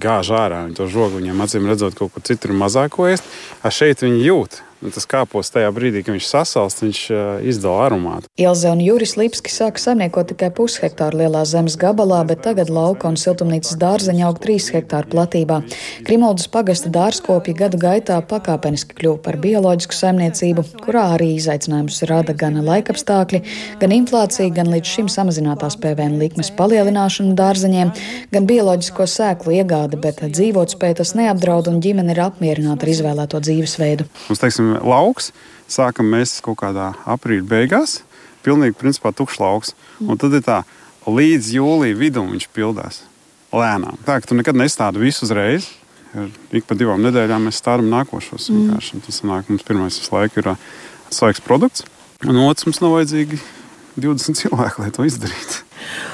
Gāž 0.00 0.30
ārā, 0.32 0.64
viņi 0.66 0.78
to 0.78 0.86
žogu 0.88 1.18
viņiem 1.18 1.42
acīm 1.44 1.66
redzot, 1.68 1.96
kaut 1.98 2.14
kur 2.14 2.22
citur 2.24 2.54
mazāko 2.56 3.08
ēst. 3.10 3.26
A 3.62 3.72
šeit 3.74 4.02
viņi 4.02 4.22
jūt, 4.24 4.62
Un 4.78 4.92
tas 4.94 5.08
kāpos 5.10 5.48
tajā 5.50 5.72
brīdī, 5.74 6.04
kad 6.06 6.14
viņš 6.14 6.26
sasalst, 6.28 6.84
viņš 6.84 6.98
uh, 7.10 7.22
izdala 7.50 7.88
aromātu. 7.88 8.28
Ilze 8.38 8.70
un 8.70 8.78
Juris 8.78 9.16
Lipski 9.18 9.50
sāka 9.50 9.82
saimniekot 9.82 10.28
tikai 10.30 10.52
pushektāru 10.54 11.18
lielā 11.24 11.40
zemes 11.50 11.74
gabalā, 11.80 12.20
bet 12.28 12.44
tagad 12.44 12.70
lauka 12.70 13.10
un 13.10 13.18
siltumnīcas 13.18 13.74
dārzeņi 13.80 14.22
aug 14.28 14.38
3 14.44 14.68
hektāru 14.76 15.10
platībā. 15.10 15.56
Krimoldas 16.06 16.46
pagasta 16.52 16.92
dārzkopji 16.94 17.56
gadu 17.58 17.80
gaitā 17.82 18.20
pakāpeniski 18.30 18.94
kļuva 19.00 19.18
par 19.24 19.40
bioloģisku 19.42 19.98
saimniecību, 19.98 20.64
kurā 20.84 21.08
arī 21.16 21.32
izaicinājumus 21.40 21.98
rada 22.06 22.36
gan 22.38 22.60
laikapstākļi, 22.62 23.42
gan 23.82 23.96
inflācija, 23.98 24.54
gan 24.54 24.70
līdz 24.76 24.94
šim 24.94 25.10
samazinātās 25.10 25.74
PVN 25.82 26.20
likmes 26.22 26.52
palielināšana 26.54 27.34
dārzeņiem, 27.42 27.92
gan 28.30 28.46
bioloģisko 28.46 29.08
sēklu 29.10 29.58
iegāde, 29.58 29.98
bet 29.98 30.22
dzīvotspēja 30.22 31.00
tas 31.02 31.16
neapdraud 31.18 31.72
un 31.74 31.82
ģimene 31.82 32.14
ir 32.14 32.24
apmierināta 32.28 32.86
ar 32.86 32.94
izvēlēto 32.94 33.42
dzīvesveidu. 33.42 34.06
Mums, 34.30 34.46
teiksim, 34.46 34.67
lauks. 34.76 35.32
Sākam 35.68 36.08
mēs 36.12 36.38
kaut 36.44 36.60
kādā 36.62 36.92
aprīļa 37.08 37.46
beigās. 37.48 38.00
Pilnīgi 38.46 38.76
principā 38.78 39.12
tukšs 39.16 39.40
lauks. 39.42 39.74
Un 40.00 40.20
tad 40.20 40.36
ir 40.38 40.44
tā, 40.46 40.62
līdz 41.08 41.52
jūlijā 41.58 41.98
vidum 41.98 42.32
viņš 42.32 42.48
pildās 42.54 43.02
lēnām. 43.52 43.98
Tā 44.04 44.20
ka 44.20 44.30
tu 44.30 44.38
nekad 44.38 44.58
nestādi 44.58 45.02
visu 45.02 45.26
uzreiz. 45.26 45.68
Ik 46.56 46.64
pa 46.68 46.76
divām 46.78 47.02
nedēļām 47.04 47.48
mēs 47.48 47.60
stādām 47.60 47.90
nākošos. 47.92 48.48
Mm. 48.52 49.02
Tas 49.04 49.20
sanāk, 49.20 49.50
mums 49.52 49.66
pirmais 49.66 50.00
laika 50.12 50.40
ir 50.40 50.50
svaigs 51.12 51.44
produkts, 51.44 51.84
un 52.24 52.40
otrs 52.46 52.66
mums 52.68 52.80
nav 52.84 52.96
vajadzīgi 52.96 53.40
20 54.00 54.38
cilvēki, 54.42 54.84
lai 54.84 54.92
to 54.94 55.08
izdarītu. 55.08 55.67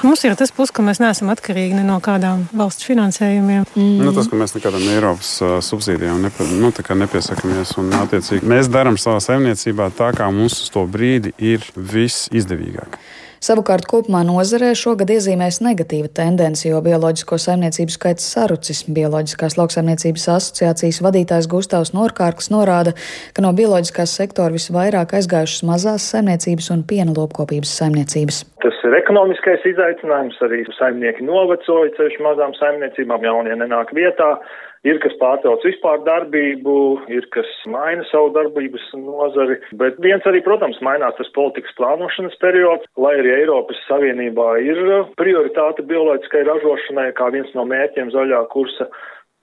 Mums 0.05 0.23
ir 0.25 0.35
tas 0.39 0.53
plus, 0.55 0.71
ka 0.75 0.83
mēs 0.85 1.01
neesam 1.03 1.31
atkarīgi 1.33 1.77
ne 1.77 1.83
no 1.87 1.97
kādām 2.03 2.45
valsts 2.55 2.87
finansējumiem. 2.87 3.65
Mm. 3.75 4.05
Nu, 4.05 4.13
tas, 4.15 4.29
ka 4.31 4.39
mēs 4.39 4.55
nekādām 4.57 4.85
Eiropas 4.93 5.33
uh, 5.43 5.57
subsīdijām 5.65 6.21
nepa, 6.25 6.47
nu, 6.55 6.71
nepiesakāmies 7.03 7.75
un 7.81 7.91
attiecīgi 7.99 8.47
mēs 8.49 8.71
darām 8.71 8.99
savā 9.01 9.21
saimniecībā 9.23 9.91
tā, 9.97 10.11
kā 10.15 10.29
mums 10.33 10.59
uz 10.63 10.71
to 10.73 10.85
brīdi 10.89 11.35
ir 11.41 11.65
visizdevīgāk. 11.75 12.99
Savukārt 13.45 13.85
kopumā 13.85 14.23
nozarē 14.25 14.71
šogad 14.73 15.11
iezīmēs 15.13 15.59
negatīva 15.61 16.07
tendence, 16.17 16.63
jo 16.65 16.79
bioloģisko 16.81 17.37
saimniecību 17.43 17.93
skaits 17.93 18.25
sarucis. 18.33 18.79
Bioloģiskās 18.95 19.57
lauksaimniecības 19.59 20.25
asociācijas 20.33 21.01
vadītājs 21.05 21.49
Gustavs 21.51 21.93
Norkārklis 21.93 22.49
norāda, 22.49 22.95
ka 23.37 23.45
no 23.45 23.51
bioloģiskās 23.53 24.15
sektora 24.17 24.55
visvairāk 24.55 25.13
aizgājušas 25.19 25.61
mazās 25.69 26.07
saimniecības 26.15 26.71
un 26.73 26.81
piena 26.89 27.13
lopkopības 27.13 27.75
saimniecības. 27.83 28.41
Tas 28.65 28.81
ir 28.87 28.97
ekonomiskais 28.97 29.67
izaicinājums, 29.75 30.41
arī 30.47 30.63
saimnieki 30.79 31.27
novecoja 31.29 31.93
ceļš 31.99 32.17
mazām 32.25 32.57
saimniecībām, 32.57 33.29
jaunie 33.29 33.59
nenāk 33.61 33.93
vietā. 33.93 34.39
Ir, 34.85 34.99
kas 35.01 35.15
pārtrauc 35.17 35.63
vispār 35.65 36.03
darbību, 36.05 36.75
ir, 37.09 37.25
kas 37.33 37.49
maina 37.71 38.05
savu 38.11 38.29
darbības 38.35 38.83
nozari, 38.99 39.57
bet 39.81 39.97
viens 40.03 40.25
arī, 40.29 40.43
protams, 40.45 40.77
mainās 40.85 41.17
tas 41.17 41.31
politikas 41.33 41.73
plānošanas 41.79 42.37
periods, 42.43 42.85
lai 43.01 43.15
arī 43.17 43.33
Eiropas 43.39 43.81
Savienībā 43.89 44.51
ir 44.61 44.81
prioritāte 45.17 45.85
bioloģiskai 45.89 46.45
ražošanai 46.45 47.09
kā 47.17 47.31
viens 47.33 47.49
no 47.57 47.65
mērķiem 47.71 48.13
zaļā 48.13 48.45
kursa 48.53 48.89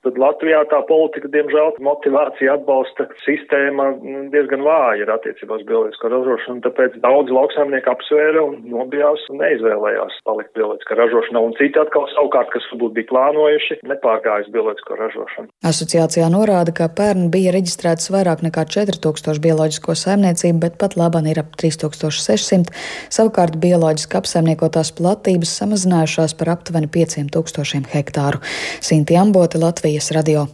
Tad 0.02 0.16
Latvijā 0.18 0.64
tā 0.66 0.80
politika, 0.88 1.28
diemžēl, 1.30 1.76
motivācija 1.86 2.56
atbalsta 2.56 3.04
sistēma 3.22 3.84
nu, 4.02 4.24
diezgan 4.32 4.64
vāja 4.66 5.04
ir 5.04 5.10
attiecībā 5.14 5.60
uz 5.60 5.66
bioloģisko 5.68 6.08
ražošanu, 6.10 6.62
tāpēc 6.64 6.96
daudz 7.04 7.30
lauksaimnieku 7.30 7.92
apsvēra 7.92 8.42
un 8.42 8.56
nobijās 8.72 9.22
un 9.30 9.38
neizvēlējās 9.44 10.16
palikt 10.26 10.50
bioloģiskā 10.58 10.96
ražošanā, 10.98 11.42
un 11.46 11.54
citi 11.54 11.78
atkal 11.78 12.08
savukārt, 12.16 12.50
kas 12.50 12.66
varbūt 12.72 12.96
bija 12.96 13.10
plānojuši, 13.12 13.78
nepārgājas 13.92 14.50
bioloģisko 14.56 14.98
ražošanu. 15.04 15.52
Asociācijā 15.70 16.26
norāda, 16.34 16.74
ka 16.74 16.90
pērn 16.90 17.30
bija 17.30 17.54
reģistrēts 17.54 18.10
vairāk 18.10 18.42
nekā 18.42 18.66
4000 18.74 19.38
bioloģisko 19.46 19.94
saimniecību, 20.02 20.64
bet 20.66 20.80
pat 20.82 20.98
labāk 20.98 21.30
ir 21.30 21.42
ap 21.44 21.54
3600. 21.62 22.74
Savukārt 23.06 23.60
bioloģiski 23.62 24.18
apsaimniekotās 24.18 24.90
platības 24.98 25.54
samazinājušās 25.62 26.34
par 26.42 26.56
aptuveni 26.56 26.90
5000 26.90 27.86
hektāru. 27.94 28.42
Sinti 28.82 29.14
Ambote, 29.20 29.62
Latvija. 29.62 29.91
Latvijas 29.92 30.10
radio. 30.10 30.46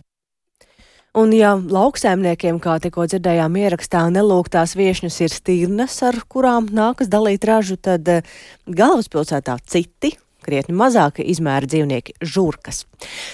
Un, 1.15 1.31
ja 1.31 1.53
lauksēmniekiem, 1.55 2.59
kā 2.59 2.81
tikko 2.83 3.05
dzirdējām 3.07 3.55
ierakstā, 3.61 4.01
nelūgtās 4.11 4.75
viešņas 4.75 5.19
ir 5.23 5.31
stīrnes, 5.31 5.95
ar 6.03 6.19
kurām 6.27 6.67
nākas 6.75 7.07
dalīt 7.07 7.47
ražu, 7.47 7.77
tad 7.79 8.09
eh, 8.11 8.27
galvaspilsētā 8.67 9.55
citi 9.63 10.17
krietni 10.43 10.75
mazāka 10.75 11.23
izmēra 11.23 11.71
dzīvnieki- 11.71 12.17
žurkas. 12.35 12.83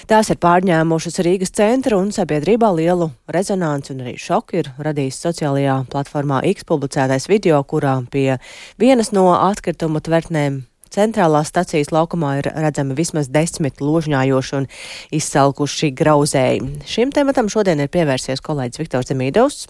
Tās 0.06 0.28
ir 0.28 0.36
pārņēmušas 0.44 1.20
Rīgas 1.24 1.56
centra 1.56 1.96
un 1.96 2.12
sabiedrībā 2.12 2.68
lielu 2.76 3.10
rezonanci 3.26 3.94
un 3.94 4.04
arī 4.04 4.18
šoku 4.20 4.60
ir 4.60 4.72
radījis 4.76 5.24
sociālajā 5.24 5.86
platformā 5.88 6.44
X 6.52 6.68
publicētais 6.68 7.28
video, 7.28 7.64
kurā 7.64 7.96
pie 8.10 8.38
vienas 8.78 9.12
no 9.12 9.30
atkritumu 9.32 10.04
tvertnēm 10.04 10.64
centrālās 10.92 11.52
stacijas 11.52 11.92
laukumā 11.94 12.38
ir 12.40 12.48
redzami 12.52 12.96
vismaz 12.98 13.30
desmit 13.32 13.80
ložņājoši 13.84 14.56
un 14.58 14.66
izsalkuši 15.14 15.92
grauzēji. 15.96 16.64
Šim 16.88 17.14
tematam 17.14 17.50
šodien 17.52 17.80
ir 17.84 17.92
pievērsies 17.92 18.42
kolēģis 18.44 18.82
Viktors 18.82 19.12
Zemīdovs. 19.12 19.64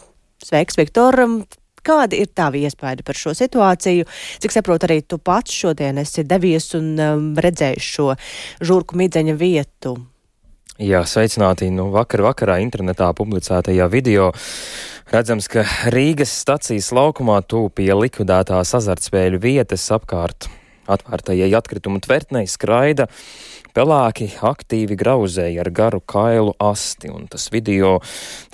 Sveiks, 0.44 0.80
Viktor! 0.80 1.20
Kāda 1.84 2.16
ir 2.16 2.30
tava 2.32 2.56
iespēja 2.56 3.04
par 3.04 3.18
šo 3.20 3.34
situāciju? 3.36 4.06
Cik 4.40 4.54
saprotu, 4.54 4.88
arī 4.88 5.02
tu 5.04 5.18
pats 5.20 5.52
šodien 5.52 6.00
esi 6.00 6.24
devies 6.24 6.70
un 6.78 6.94
um, 6.96 7.26
redzējis 7.36 7.90
šo 7.96 8.06
žurku 8.64 8.96
midzeņa 8.96 9.36
vietu. 9.36 9.92
Jā, 10.80 11.04
sveicināti. 11.06 11.68
Nu, 11.70 11.90
vakar 11.94 12.24
vakarā 12.24 12.56
internetā 12.64 13.12
publicētajā 13.14 13.84
video 13.92 14.32
redzams, 15.12 15.46
ka 15.52 15.62
Rīgas 15.92 16.32
stacijas 16.40 16.88
laukumā 16.96 17.42
tūpīja 17.46 18.00
likvidētās 18.00 18.72
azartspēļu 18.80 19.44
vietas 19.44 19.84
apkārt 19.94 20.48
atvērtajai 20.90 21.50
atkritumu 21.56 22.02
tvertnei 22.04 22.48
skraida 22.50 23.08
pelēki 23.74 24.30
aktīvi 24.46 24.96
grauzēji 24.98 25.58
ar 25.62 25.70
garu 25.74 26.00
kailu 26.00 26.54
asti, 26.62 27.10
un 27.10 27.26
tas 27.30 27.48
video, 27.52 27.96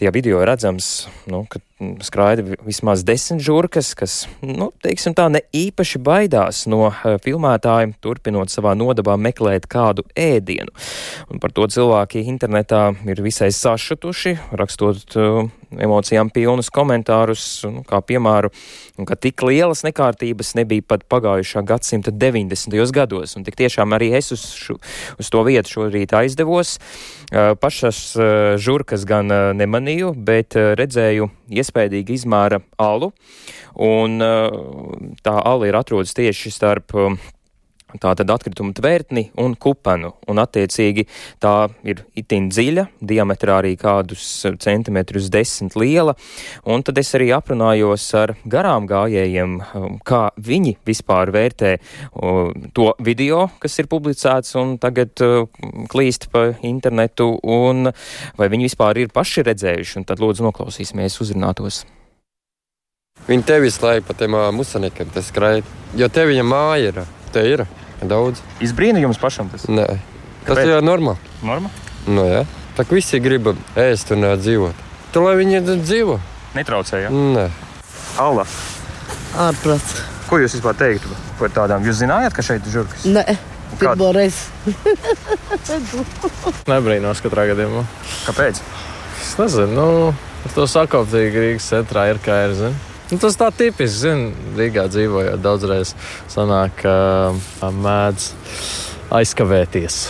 tie 0.00 0.12
video 0.14 0.40
redzams, 0.46 1.08
nu, 1.28 1.44
ka 1.50 1.60
skraida 2.04 2.44
vismaz 2.66 3.04
desmit 3.06 3.40
žurkas, 3.44 3.94
kas, 3.96 4.14
nu, 4.44 4.70
teiksim 4.84 5.14
tā, 5.16 5.28
ne 5.32 5.42
īpaši 5.56 6.00
baidās 6.04 6.64
no 6.70 6.82
uh, 6.90 7.16
filmētājiem, 7.24 7.94
turpinot 8.04 8.52
savā 8.52 8.74
nodabā 8.78 9.16
meklēt 9.20 9.68
kādu 9.70 10.04
ēdienu. 10.18 10.72
Un 11.32 11.40
par 11.42 11.54
to 11.56 11.66
cilvēki 11.70 12.26
internetā 12.28 12.90
ir 13.08 13.22
visai 13.24 13.50
sašutuši, 13.56 14.36
rakstot 14.60 15.16
uh, 15.16 15.48
emocijām 15.80 16.32
pilnus 16.34 16.70
komentārus, 16.74 17.46
nu, 17.70 17.84
kā 17.88 18.02
piemēru, 18.04 18.52
ka 19.08 19.16
tik 19.16 19.40
lielas 19.46 19.84
nekārtības 19.86 20.54
nebija 20.58 20.84
pat 20.92 21.06
pagājušā 21.08 21.64
gadsimta 21.64 22.12
90. 22.12 22.76
gados, 22.92 23.36
un 23.38 23.46
tik 23.46 23.56
tiešām 23.60 23.96
arī 23.96 24.12
es 24.20 24.32
uz, 24.36 24.44
šu, 24.52 24.76
uz 25.20 25.32
to 25.32 25.44
vietu 25.48 25.78
šorīt 25.78 26.12
aizdevos. 26.20 26.76
Uh, 27.30 27.54
pašas 27.60 28.04
žurkas 28.60 29.06
gan 29.08 29.30
nemanīju, 29.56 30.12
bet 30.26 30.58
redzēju 30.58 31.30
iespēju 31.50 31.90
iespējīgi 31.90 32.18
izmēra 32.18 32.60
alu, 32.78 33.12
un 33.74 34.20
uh, 34.22 35.14
tā 35.22 35.36
ala 35.42 35.68
ir 35.68 35.78
atrodas 35.78 36.14
tieši 36.14 36.52
starp 36.54 36.94
um, 36.94 37.18
tātad 38.00 38.30
atkritumu 38.30 38.74
tvērtni 38.76 39.30
un 39.40 39.56
kupenu, 39.58 40.12
un 40.30 40.40
attiecīgi 40.42 41.06
tā 41.42 41.54
ir 41.86 42.04
itin 42.18 42.48
dziļa, 42.52 42.86
diametrā 43.00 43.58
arī 43.60 43.74
kādus 43.80 44.24
centimetrus 44.62 45.30
desmit 45.32 45.76
liela, 45.80 46.14
un 46.68 46.84
tad 46.86 47.00
es 47.02 47.12
arī 47.18 47.30
aprunājos 47.34 48.06
ar 48.18 48.34
garām 48.44 48.88
gājējiem, 48.90 49.56
um, 49.74 49.98
kā 50.06 50.28
viņi 50.36 50.76
vispār 50.86 51.32
vērtē 51.34 51.76
to 52.76 52.90
video, 53.02 53.46
kas 53.62 53.78
ir 53.80 53.90
publicēts 53.90 54.56
un 54.60 54.76
tagad 54.82 55.24
uh, 55.24 55.46
klīst 55.90 56.28
pa 56.32 56.50
internetu, 56.66 57.32
un 57.42 57.90
vai 58.38 58.50
viņi 58.52 58.68
vispār 58.70 59.02
ir 59.02 59.14
paši 59.14 59.46
redzējuši, 59.50 60.00
un 60.00 60.08
tad 60.08 60.22
lūdzu 60.22 60.46
noklausīsimies 60.46 61.20
uzrunātos. 61.22 61.84
Viņi 63.28 63.44
te 63.46 63.60
visu 63.60 63.84
laiku 63.84 64.08
pa 64.08 64.16
tiem 64.16 64.36
musaniekiem 64.56 65.10
skraida, 65.22 65.66
jo 65.98 66.08
te 66.08 66.24
viņa 66.26 66.44
māja 66.46 66.92
ir. 66.92 67.02
Te 67.34 67.42
ir 67.46 67.64
daudz. 68.02 68.40
Izbrīna 68.64 69.02
jums 69.02 69.20
pašam 69.20 69.50
tas? 69.52 69.68
Nē, 69.70 69.86
tas 70.46 70.58
Kāpēc? 70.58 70.66
ir 70.66 70.86
normāli. 70.86 71.32
Norma? 71.46 71.70
Nu, 72.08 72.24
jā. 72.26 72.42
Tā 72.76 72.86
kā 72.86 72.96
visi 72.96 73.20
grib 73.22 73.52
ēst 73.78 74.10
un 74.16 74.26
dzīvot. 74.40 74.86
Tur 75.14 75.26
lai 75.26 75.36
viņi 75.38 75.62
dzīvo. 75.84 76.18
Netraucē, 76.56 77.04
jā? 77.04 77.12
Nē. 77.14 77.46
Alla. 78.18 78.46
Ārprāts. 79.38 80.00
Ko 80.30 80.38
jūs 80.38 80.54
vispār 80.58 80.74
teiktu 80.78 81.14
par 81.38 81.54
tādām? 81.54 81.86
Jūs 81.86 82.02
zinājāt, 82.02 82.34
ka 82.34 82.42
šeit 82.46 82.66
ir 82.66 82.80
žurkas? 82.80 83.06
Nē. 83.06 83.38
Pirmo 83.78 84.10
reizi. 84.12 84.50
Nebrīnos 86.70 87.22
katrā 87.22 87.46
gadījumā. 87.52 87.84
Kāpēc? 88.26 88.58
Es 89.20 89.36
nezinu, 89.38 89.70
nu, 89.76 90.50
to 90.56 90.66
sakoptīgi 90.70 91.46
Rīgas 91.46 91.70
centrā 91.70 92.08
ir 92.10 92.18
kā 92.24 92.42
ir. 92.48 92.56
Zin? 92.58 92.78
Nu, 93.10 93.18
tas 93.18 93.38
tā 93.38 93.50
tipiski, 93.50 93.96
zin, 94.04 94.26
Rīgā 94.58 94.86
dzīvojot 94.90 95.42
daudzreiz 95.42 95.94
sanāk, 96.30 96.84
ka 96.84 97.70
mēdz 97.74 98.28
aizkavēties. 99.20 100.02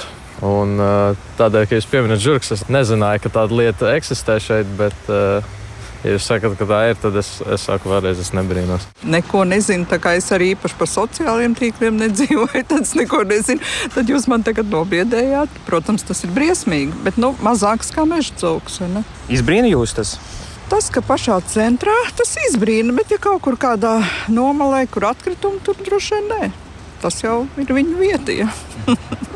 Un, 0.44 0.76
tādēļ, 1.36 1.64
ka 1.68 1.78
jūs 1.78 1.88
pieminat 1.88 2.20
žurks, 2.20 2.52
es 2.56 2.66
nezināju, 2.72 3.24
ka 3.24 3.32
tāda 3.40 3.56
lieta 3.56 3.94
eksistē 3.96 4.38
šeit, 4.40 4.68
bet 4.76 5.08
Ja 6.00 6.14
jūs 6.14 6.24
sakat, 6.24 6.54
ka 6.56 6.64
tā 6.64 6.78
ir, 6.88 6.94
tad 6.96 7.16
es, 7.20 7.28
es 7.44 7.66
saku, 7.68 7.90
vēlreiz 7.92 8.22
es 8.22 8.30
nebrīnos. 8.32 8.86
Neko 9.04 9.42
nezinu, 9.44 9.84
tā 9.88 9.98
kā 10.00 10.14
es 10.16 10.30
arī 10.32 10.54
īpaši 10.54 10.78
par 10.80 10.88
sociālajiem 10.88 11.56
tīkliem 11.58 11.98
nedzīvoju, 12.00 12.62
tad 12.70 12.86
es 12.86 12.94
neko 12.96 13.20
nezinu. 13.28 13.60
Tad 13.92 14.08
jūs 14.08 14.24
man 14.32 14.46
tagad 14.46 14.72
nobiedējāt. 14.72 15.60
Protams, 15.68 16.06
tas 16.08 16.24
ir 16.24 16.32
briesmīgi, 16.32 16.96
bet 17.04 17.20
nu, 17.20 17.34
mazāks 17.44 17.92
kā 17.92 18.08
meža 18.08 18.32
cūks. 18.40 18.80
Izbrīna 19.28 19.68
jūs 19.74 19.92
tas? 19.98 20.16
Tas, 20.70 20.86
ka 20.94 21.02
pašā 21.02 21.40
centrā 21.50 21.96
tas 22.14 22.36
izbrīna, 22.46 22.94
bet 22.94 23.10
ja 23.10 23.18
kaut 23.18 23.42
kur 23.42 23.58
kādā 23.58 23.96
nomalē, 24.30 24.84
kur 24.86 25.08
atkritumi, 25.10 25.58
tur 25.66 25.80
droši 25.82 26.14
vien 26.14 26.30
nē. 26.30 26.52
Tas 27.02 27.18
jau 27.24 27.40
ir 27.58 27.74
viņa 27.74 27.98
vieta. 27.98 28.38
Ja. 28.44 28.52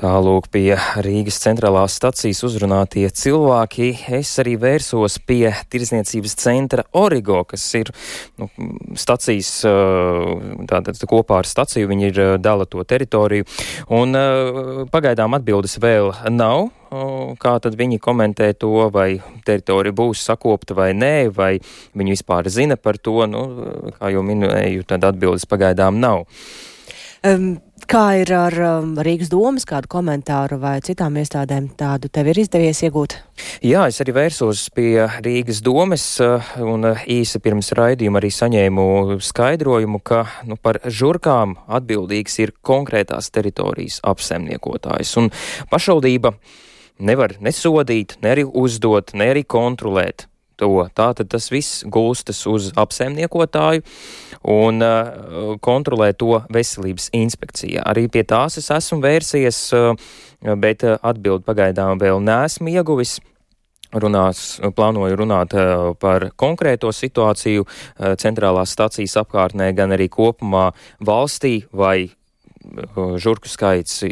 Tālūk 0.00 0.46
pie 0.48 0.78
Rīgas 1.04 1.36
centrālās 1.42 1.98
stacijas 1.98 2.40
uzrunātie 2.46 3.04
cilvēki. 3.12 3.90
Es 4.16 4.32
arī 4.40 4.54
vērsos 4.60 5.18
pie 5.28 5.50
tirzniecības 5.68 6.36
centra 6.40 6.86
Origo, 6.96 7.42
kas 7.44 7.66
ir 7.76 7.90
nu, 8.40 8.48
stacijas, 8.96 9.50
tātad 10.70 11.04
kopā 11.10 11.42
ar 11.42 11.50
staciju 11.50 11.90
viņi 11.90 12.08
ir 12.08 12.20
dala 12.40 12.64
to 12.64 12.80
teritoriju. 12.80 13.44
Un 13.92 14.16
pagaidām 14.92 15.36
atbildes 15.36 15.76
vēl 15.82 16.14
nav. 16.32 16.70
Kā 17.38 17.52
tad 17.62 17.76
viņi 17.78 18.00
komentē 18.02 18.48
to, 18.58 18.88
vai 18.90 19.20
teritorija 19.46 19.94
būs 19.94 20.24
sakopta 20.26 20.74
vai 20.74 20.90
nē, 20.96 21.28
vai 21.36 21.52
viņi 21.60 22.16
vispār 22.16 22.48
zina 22.50 22.80
par 22.80 22.98
to, 22.98 23.20
nu, 23.30 23.44
kā 24.00 24.10
jau 24.16 24.24
minēju, 24.26 24.88
tad 24.88 25.06
atbildes 25.12 25.46
pagaidām 25.50 26.00
nav. 26.02 26.24
Um, 27.20 27.58
Kā 27.88 28.20
ir 28.20 28.30
ar 28.34 28.54
um, 28.60 28.92
Rīgas 29.00 29.30
domas 29.32 29.64
kādu 29.68 29.88
komentāru 29.90 30.58
vai 30.60 30.76
citām 30.84 31.16
iestādēm 31.20 31.70
tādu 31.78 32.10
tev 32.12 32.28
ir 32.32 32.40
izdevies 32.42 32.82
iegūt? 32.84 33.16
Jā, 33.64 33.86
es 33.88 34.00
arī 34.02 34.14
vērsos 34.16 34.66
pie 34.76 35.06
Rīgas 35.24 35.62
domes 35.64 36.04
uh, 36.24 36.44
un 36.60 36.88
uh, 36.90 37.04
īsi 37.08 37.40
pirms 37.42 37.72
raidījuma 37.78 38.20
arī 38.20 38.30
saņēmu 38.34 38.86
skaidrojumu, 39.24 40.00
ka 40.04 40.24
nu, 40.50 40.58
par 40.60 40.80
žurkām 40.84 41.56
atbildīgs 41.66 42.40
ir 42.44 42.54
konkrētās 42.60 43.32
teritorijas 43.34 44.00
apsaimniekotājs. 44.12 45.16
Un 45.22 45.30
pašvaldība 45.72 46.34
nevar 47.00 47.38
nesodīt, 47.40 48.18
ne 48.24 48.34
arī 48.34 48.46
uzdot, 48.46 49.14
ne 49.14 49.32
arī 49.34 49.46
kontrolēt 49.46 50.29
to. 50.60 50.70
Tātad 50.96 51.30
tas 51.32 51.48
viss 51.52 51.84
gulstas 51.88 52.42
uz 52.50 52.70
apsaimniekotāju 52.78 53.84
un 54.50 54.84
uh, 54.84 55.56
kontrolē 55.64 56.12
to 56.16 56.42
veselības 56.52 57.10
inspekcija. 57.16 57.84
Arī 57.90 58.06
pie 58.12 58.24
tās 58.28 58.60
es 58.60 58.70
esmu 58.74 59.00
vērsies, 59.04 59.64
uh, 59.76 60.14
bet 60.60 60.86
uh, 60.86 61.00
atbildi 61.02 61.46
pagaidām 61.48 62.00
vēl 62.00 62.22
neesmu 62.24 62.72
ieguvis 62.76 63.18
runās, 63.90 64.60
plānoju 64.76 65.18
runāt 65.18 65.54
uh, 65.56 65.90
par 65.98 66.30
konkrēto 66.38 66.92
situāciju 66.94 67.66
uh, 67.66 68.14
centrālās 68.20 68.76
stacijas 68.76 69.18
apkārtnē, 69.24 69.72
gan 69.74 69.96
arī 69.96 70.08
kopumā 70.12 70.70
valstī 71.06 71.64
vai 71.72 72.10
žurku 73.20 73.48
skaits 73.48 74.02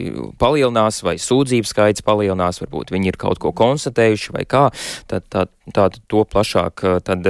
palielinās 0.40 1.02
vai 1.04 1.16
sūdzību 1.20 1.68
skaits 1.68 2.04
palielinās, 2.04 2.62
varbūt 2.62 2.92
viņi 2.94 3.12
ir 3.12 3.18
kaut 3.20 3.40
ko 3.42 3.52
konstatējuši 3.52 4.34
vai 4.34 4.44
kā, 4.48 4.68
tad 5.10 5.26
tā, 5.28 5.44
tā, 5.74 5.88
to 6.08 6.24
plašāk 6.24 6.84
tad 7.04 7.28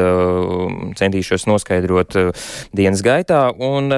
centīšos 0.98 1.48
noskaidrot 1.50 2.16
dienas 2.76 3.02
gaitā. 3.02 3.48
Un 3.54 3.90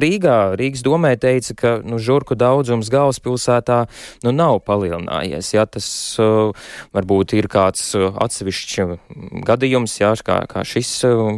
Rīgā, 0.00 0.38
Rīgas 0.60 0.84
domē 0.84 1.14
teica, 1.20 1.56
ka 1.56 1.72
nu, 1.84 2.00
žurku 2.02 2.36
daudzums 2.38 2.92
galvaspilsētā 2.92 3.80
nu, 4.26 4.34
nav 4.36 4.60
palielinājies. 4.68 5.54
Ja, 5.56 5.64
tas 5.64 5.88
varbūt 6.20 7.34
ir 7.38 7.48
kāds 7.50 7.94
atsevišķs 7.96 9.44
gadījums, 9.48 9.96
jā, 10.02 10.12
kā, 10.24 10.42
kā 10.50 10.64
šis, 10.66 10.92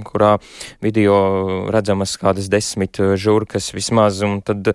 kurā 0.08 0.34
video 0.82 1.70
redzamas 1.72 2.18
kādas 2.20 2.50
desmit 2.52 2.98
žurkas 2.98 3.70
vismaz, 3.76 4.22
un 4.26 4.40
tad 4.44 4.74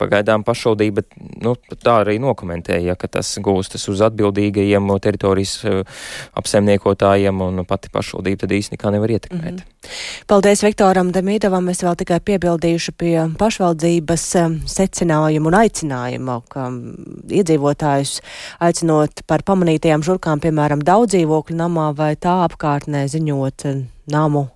Pagaidām 0.00 0.44
pašvaldība 0.46 1.04
nu, 1.44 1.54
tā 1.80 2.00
arī 2.04 2.18
nokomentēja, 2.22 2.96
ka 2.96 3.08
tas 3.18 3.32
gūstas 3.42 3.88
uz 3.92 4.00
atbildīgajiem 4.06 4.88
teritorijas 5.02 5.56
uh, 5.64 6.00
apsaimniekotājiem 6.40 7.42
un 7.44 7.64
pati 7.68 7.92
pašvaldība 7.92 8.44
tad 8.44 8.54
īsti 8.56 8.76
nekā 8.76 8.94
nevar 8.94 9.10
ietekmēt. 9.16 9.52
Mm 9.52 9.58
-hmm. 9.58 10.26
Paldies 10.26 10.62
Viktoram 10.62 11.12
Demīdovam. 11.12 11.70
Es 11.70 11.82
vēl 11.82 11.96
tikai 11.96 12.20
piebildīšu 12.20 12.92
pie 12.96 13.14
pašvaldības 13.38 14.24
um, 14.44 14.60
secinājumu 14.66 15.46
un 15.46 15.54
aicinājumu, 15.54 16.42
ka 16.48 16.66
um, 16.68 16.80
iedzīvotājus 17.28 18.20
aicinot 18.60 19.24
par 19.26 19.42
pamanītajām 19.42 20.02
žurkām, 20.02 20.40
piemēram, 20.40 20.84
daudz 20.84 21.14
dzīvokļu 21.14 21.56
namā 21.56 21.96
vai 21.96 22.14
tā 22.16 22.44
apkārtnē 22.48 23.06
ziņot 23.08 23.66
namu 24.12 24.48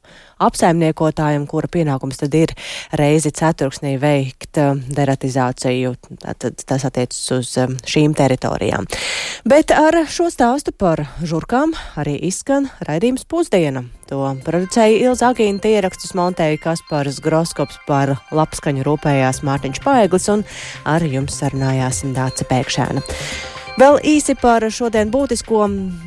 apsaimniekotājiem, 0.42 1.46
kura 1.50 1.68
pienākums 1.70 2.18
tad 2.20 2.34
ir 2.36 2.52
reizi 2.98 3.32
ceturksnī 3.34 3.94
veikt 4.02 4.58
uh, 4.60 4.74
deratizāciju. 4.96 5.94
Tad 6.24 6.64
tas 6.66 6.86
attiecas 6.86 7.22
uz 7.36 7.54
um, 7.62 7.76
šīm 7.88 8.16
teritorijām. 8.18 8.88
Bet 9.48 9.74
ar 9.74 10.02
šo 10.10 10.30
stāstu 10.32 10.74
par 10.76 11.04
žurkām 11.22 11.74
arī 12.00 12.16
izskan 12.28 12.68
raidījums 12.84 13.26
pusdiena. 13.30 13.84
To 14.10 14.34
producēja 14.44 15.00
Ilza 15.06 15.30
Agīna, 15.32 15.62
ierakstus 15.64 16.12
montēja 16.18 16.60
Kaspars 16.66 17.22
Groskops 17.24 17.80
par 17.88 18.16
lapskaņu 18.34 18.84
rūpējās 18.84 19.42
Mārtiņš 19.46 19.82
Paeglis 19.86 20.30
un 20.34 20.44
ar 20.84 21.06
jums 21.08 21.40
sarunājās 21.40 22.04
Dāca 22.12 22.48
Pēkšēna. 22.50 23.53
Vēl 23.74 23.96
īsi 24.06 24.36
par 24.38 24.62
šodien 24.70 25.08
būtisko 25.10 25.64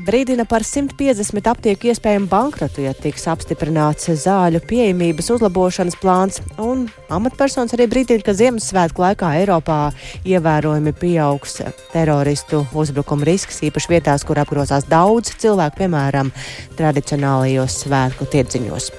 brīdina 0.07 0.45
par 0.47 0.63
150 0.63 1.49
aptieku 1.51 1.89
iespējamu 1.91 2.29
bankrotu, 2.31 2.85
ja 2.85 2.93
tiks 2.95 3.27
apstiprināts 3.27 4.07
zāļu 4.21 4.61
pieejamības 4.69 5.27
uzlabošanas 5.35 5.99
plāns. 5.99 6.39
Un 6.63 6.85
amatpersonas 7.11 7.75
arī 7.75 7.89
brīdina, 7.91 8.23
ka 8.23 8.37
Ziemassvētku 8.39 9.03
laikā 9.03 9.33
Eiropā 9.41 9.81
ievērojami 10.23 10.95
pieaugs 10.95 11.59
teroristu 11.91 12.63
uzbrukuma 12.71 13.27
risks, 13.27 13.59
īpaši 13.67 13.97
vietās, 13.97 14.23
kur 14.23 14.39
apgrozās 14.39 14.87
daudz 14.87 15.35
cilvēku, 15.43 15.81
piemēram, 15.83 16.31
tradicionālajos 16.79 17.81
svētku 17.83 18.31
tirdziņos. 18.31 18.93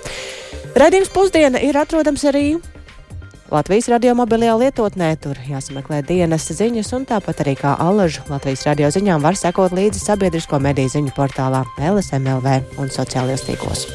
Radījums 0.77 1.15
pusdiena 1.17 1.65
ir 1.65 1.81
atrodams 1.81 2.29
arī 2.29 2.51
Latvijas 3.49 3.87
radio 3.89 4.13
mobilajā 4.13 4.59
lietotnē. 4.61 5.15
Tur 5.25 5.39
jāsameklē 5.49 6.03
dienas 6.05 6.51
ziņas, 6.53 6.91
un 6.99 7.07
tāpat 7.09 7.41
arī 7.45 7.55
kā 7.57 7.73
alažu 7.81 8.21
Latvijas 8.29 8.67
radio 8.69 8.93
ziņām 8.93 9.25
var 9.25 9.41
sekot 9.41 9.73
līdzi 9.73 10.05
sabiedrisko 10.05 10.61
mediju 10.61 10.93
ziņu 10.99 11.17
portālā 11.17 11.65
LSMLV 11.81 12.77
un 12.77 12.93
sociālajos 12.93 13.49
tīklos. 13.49 13.89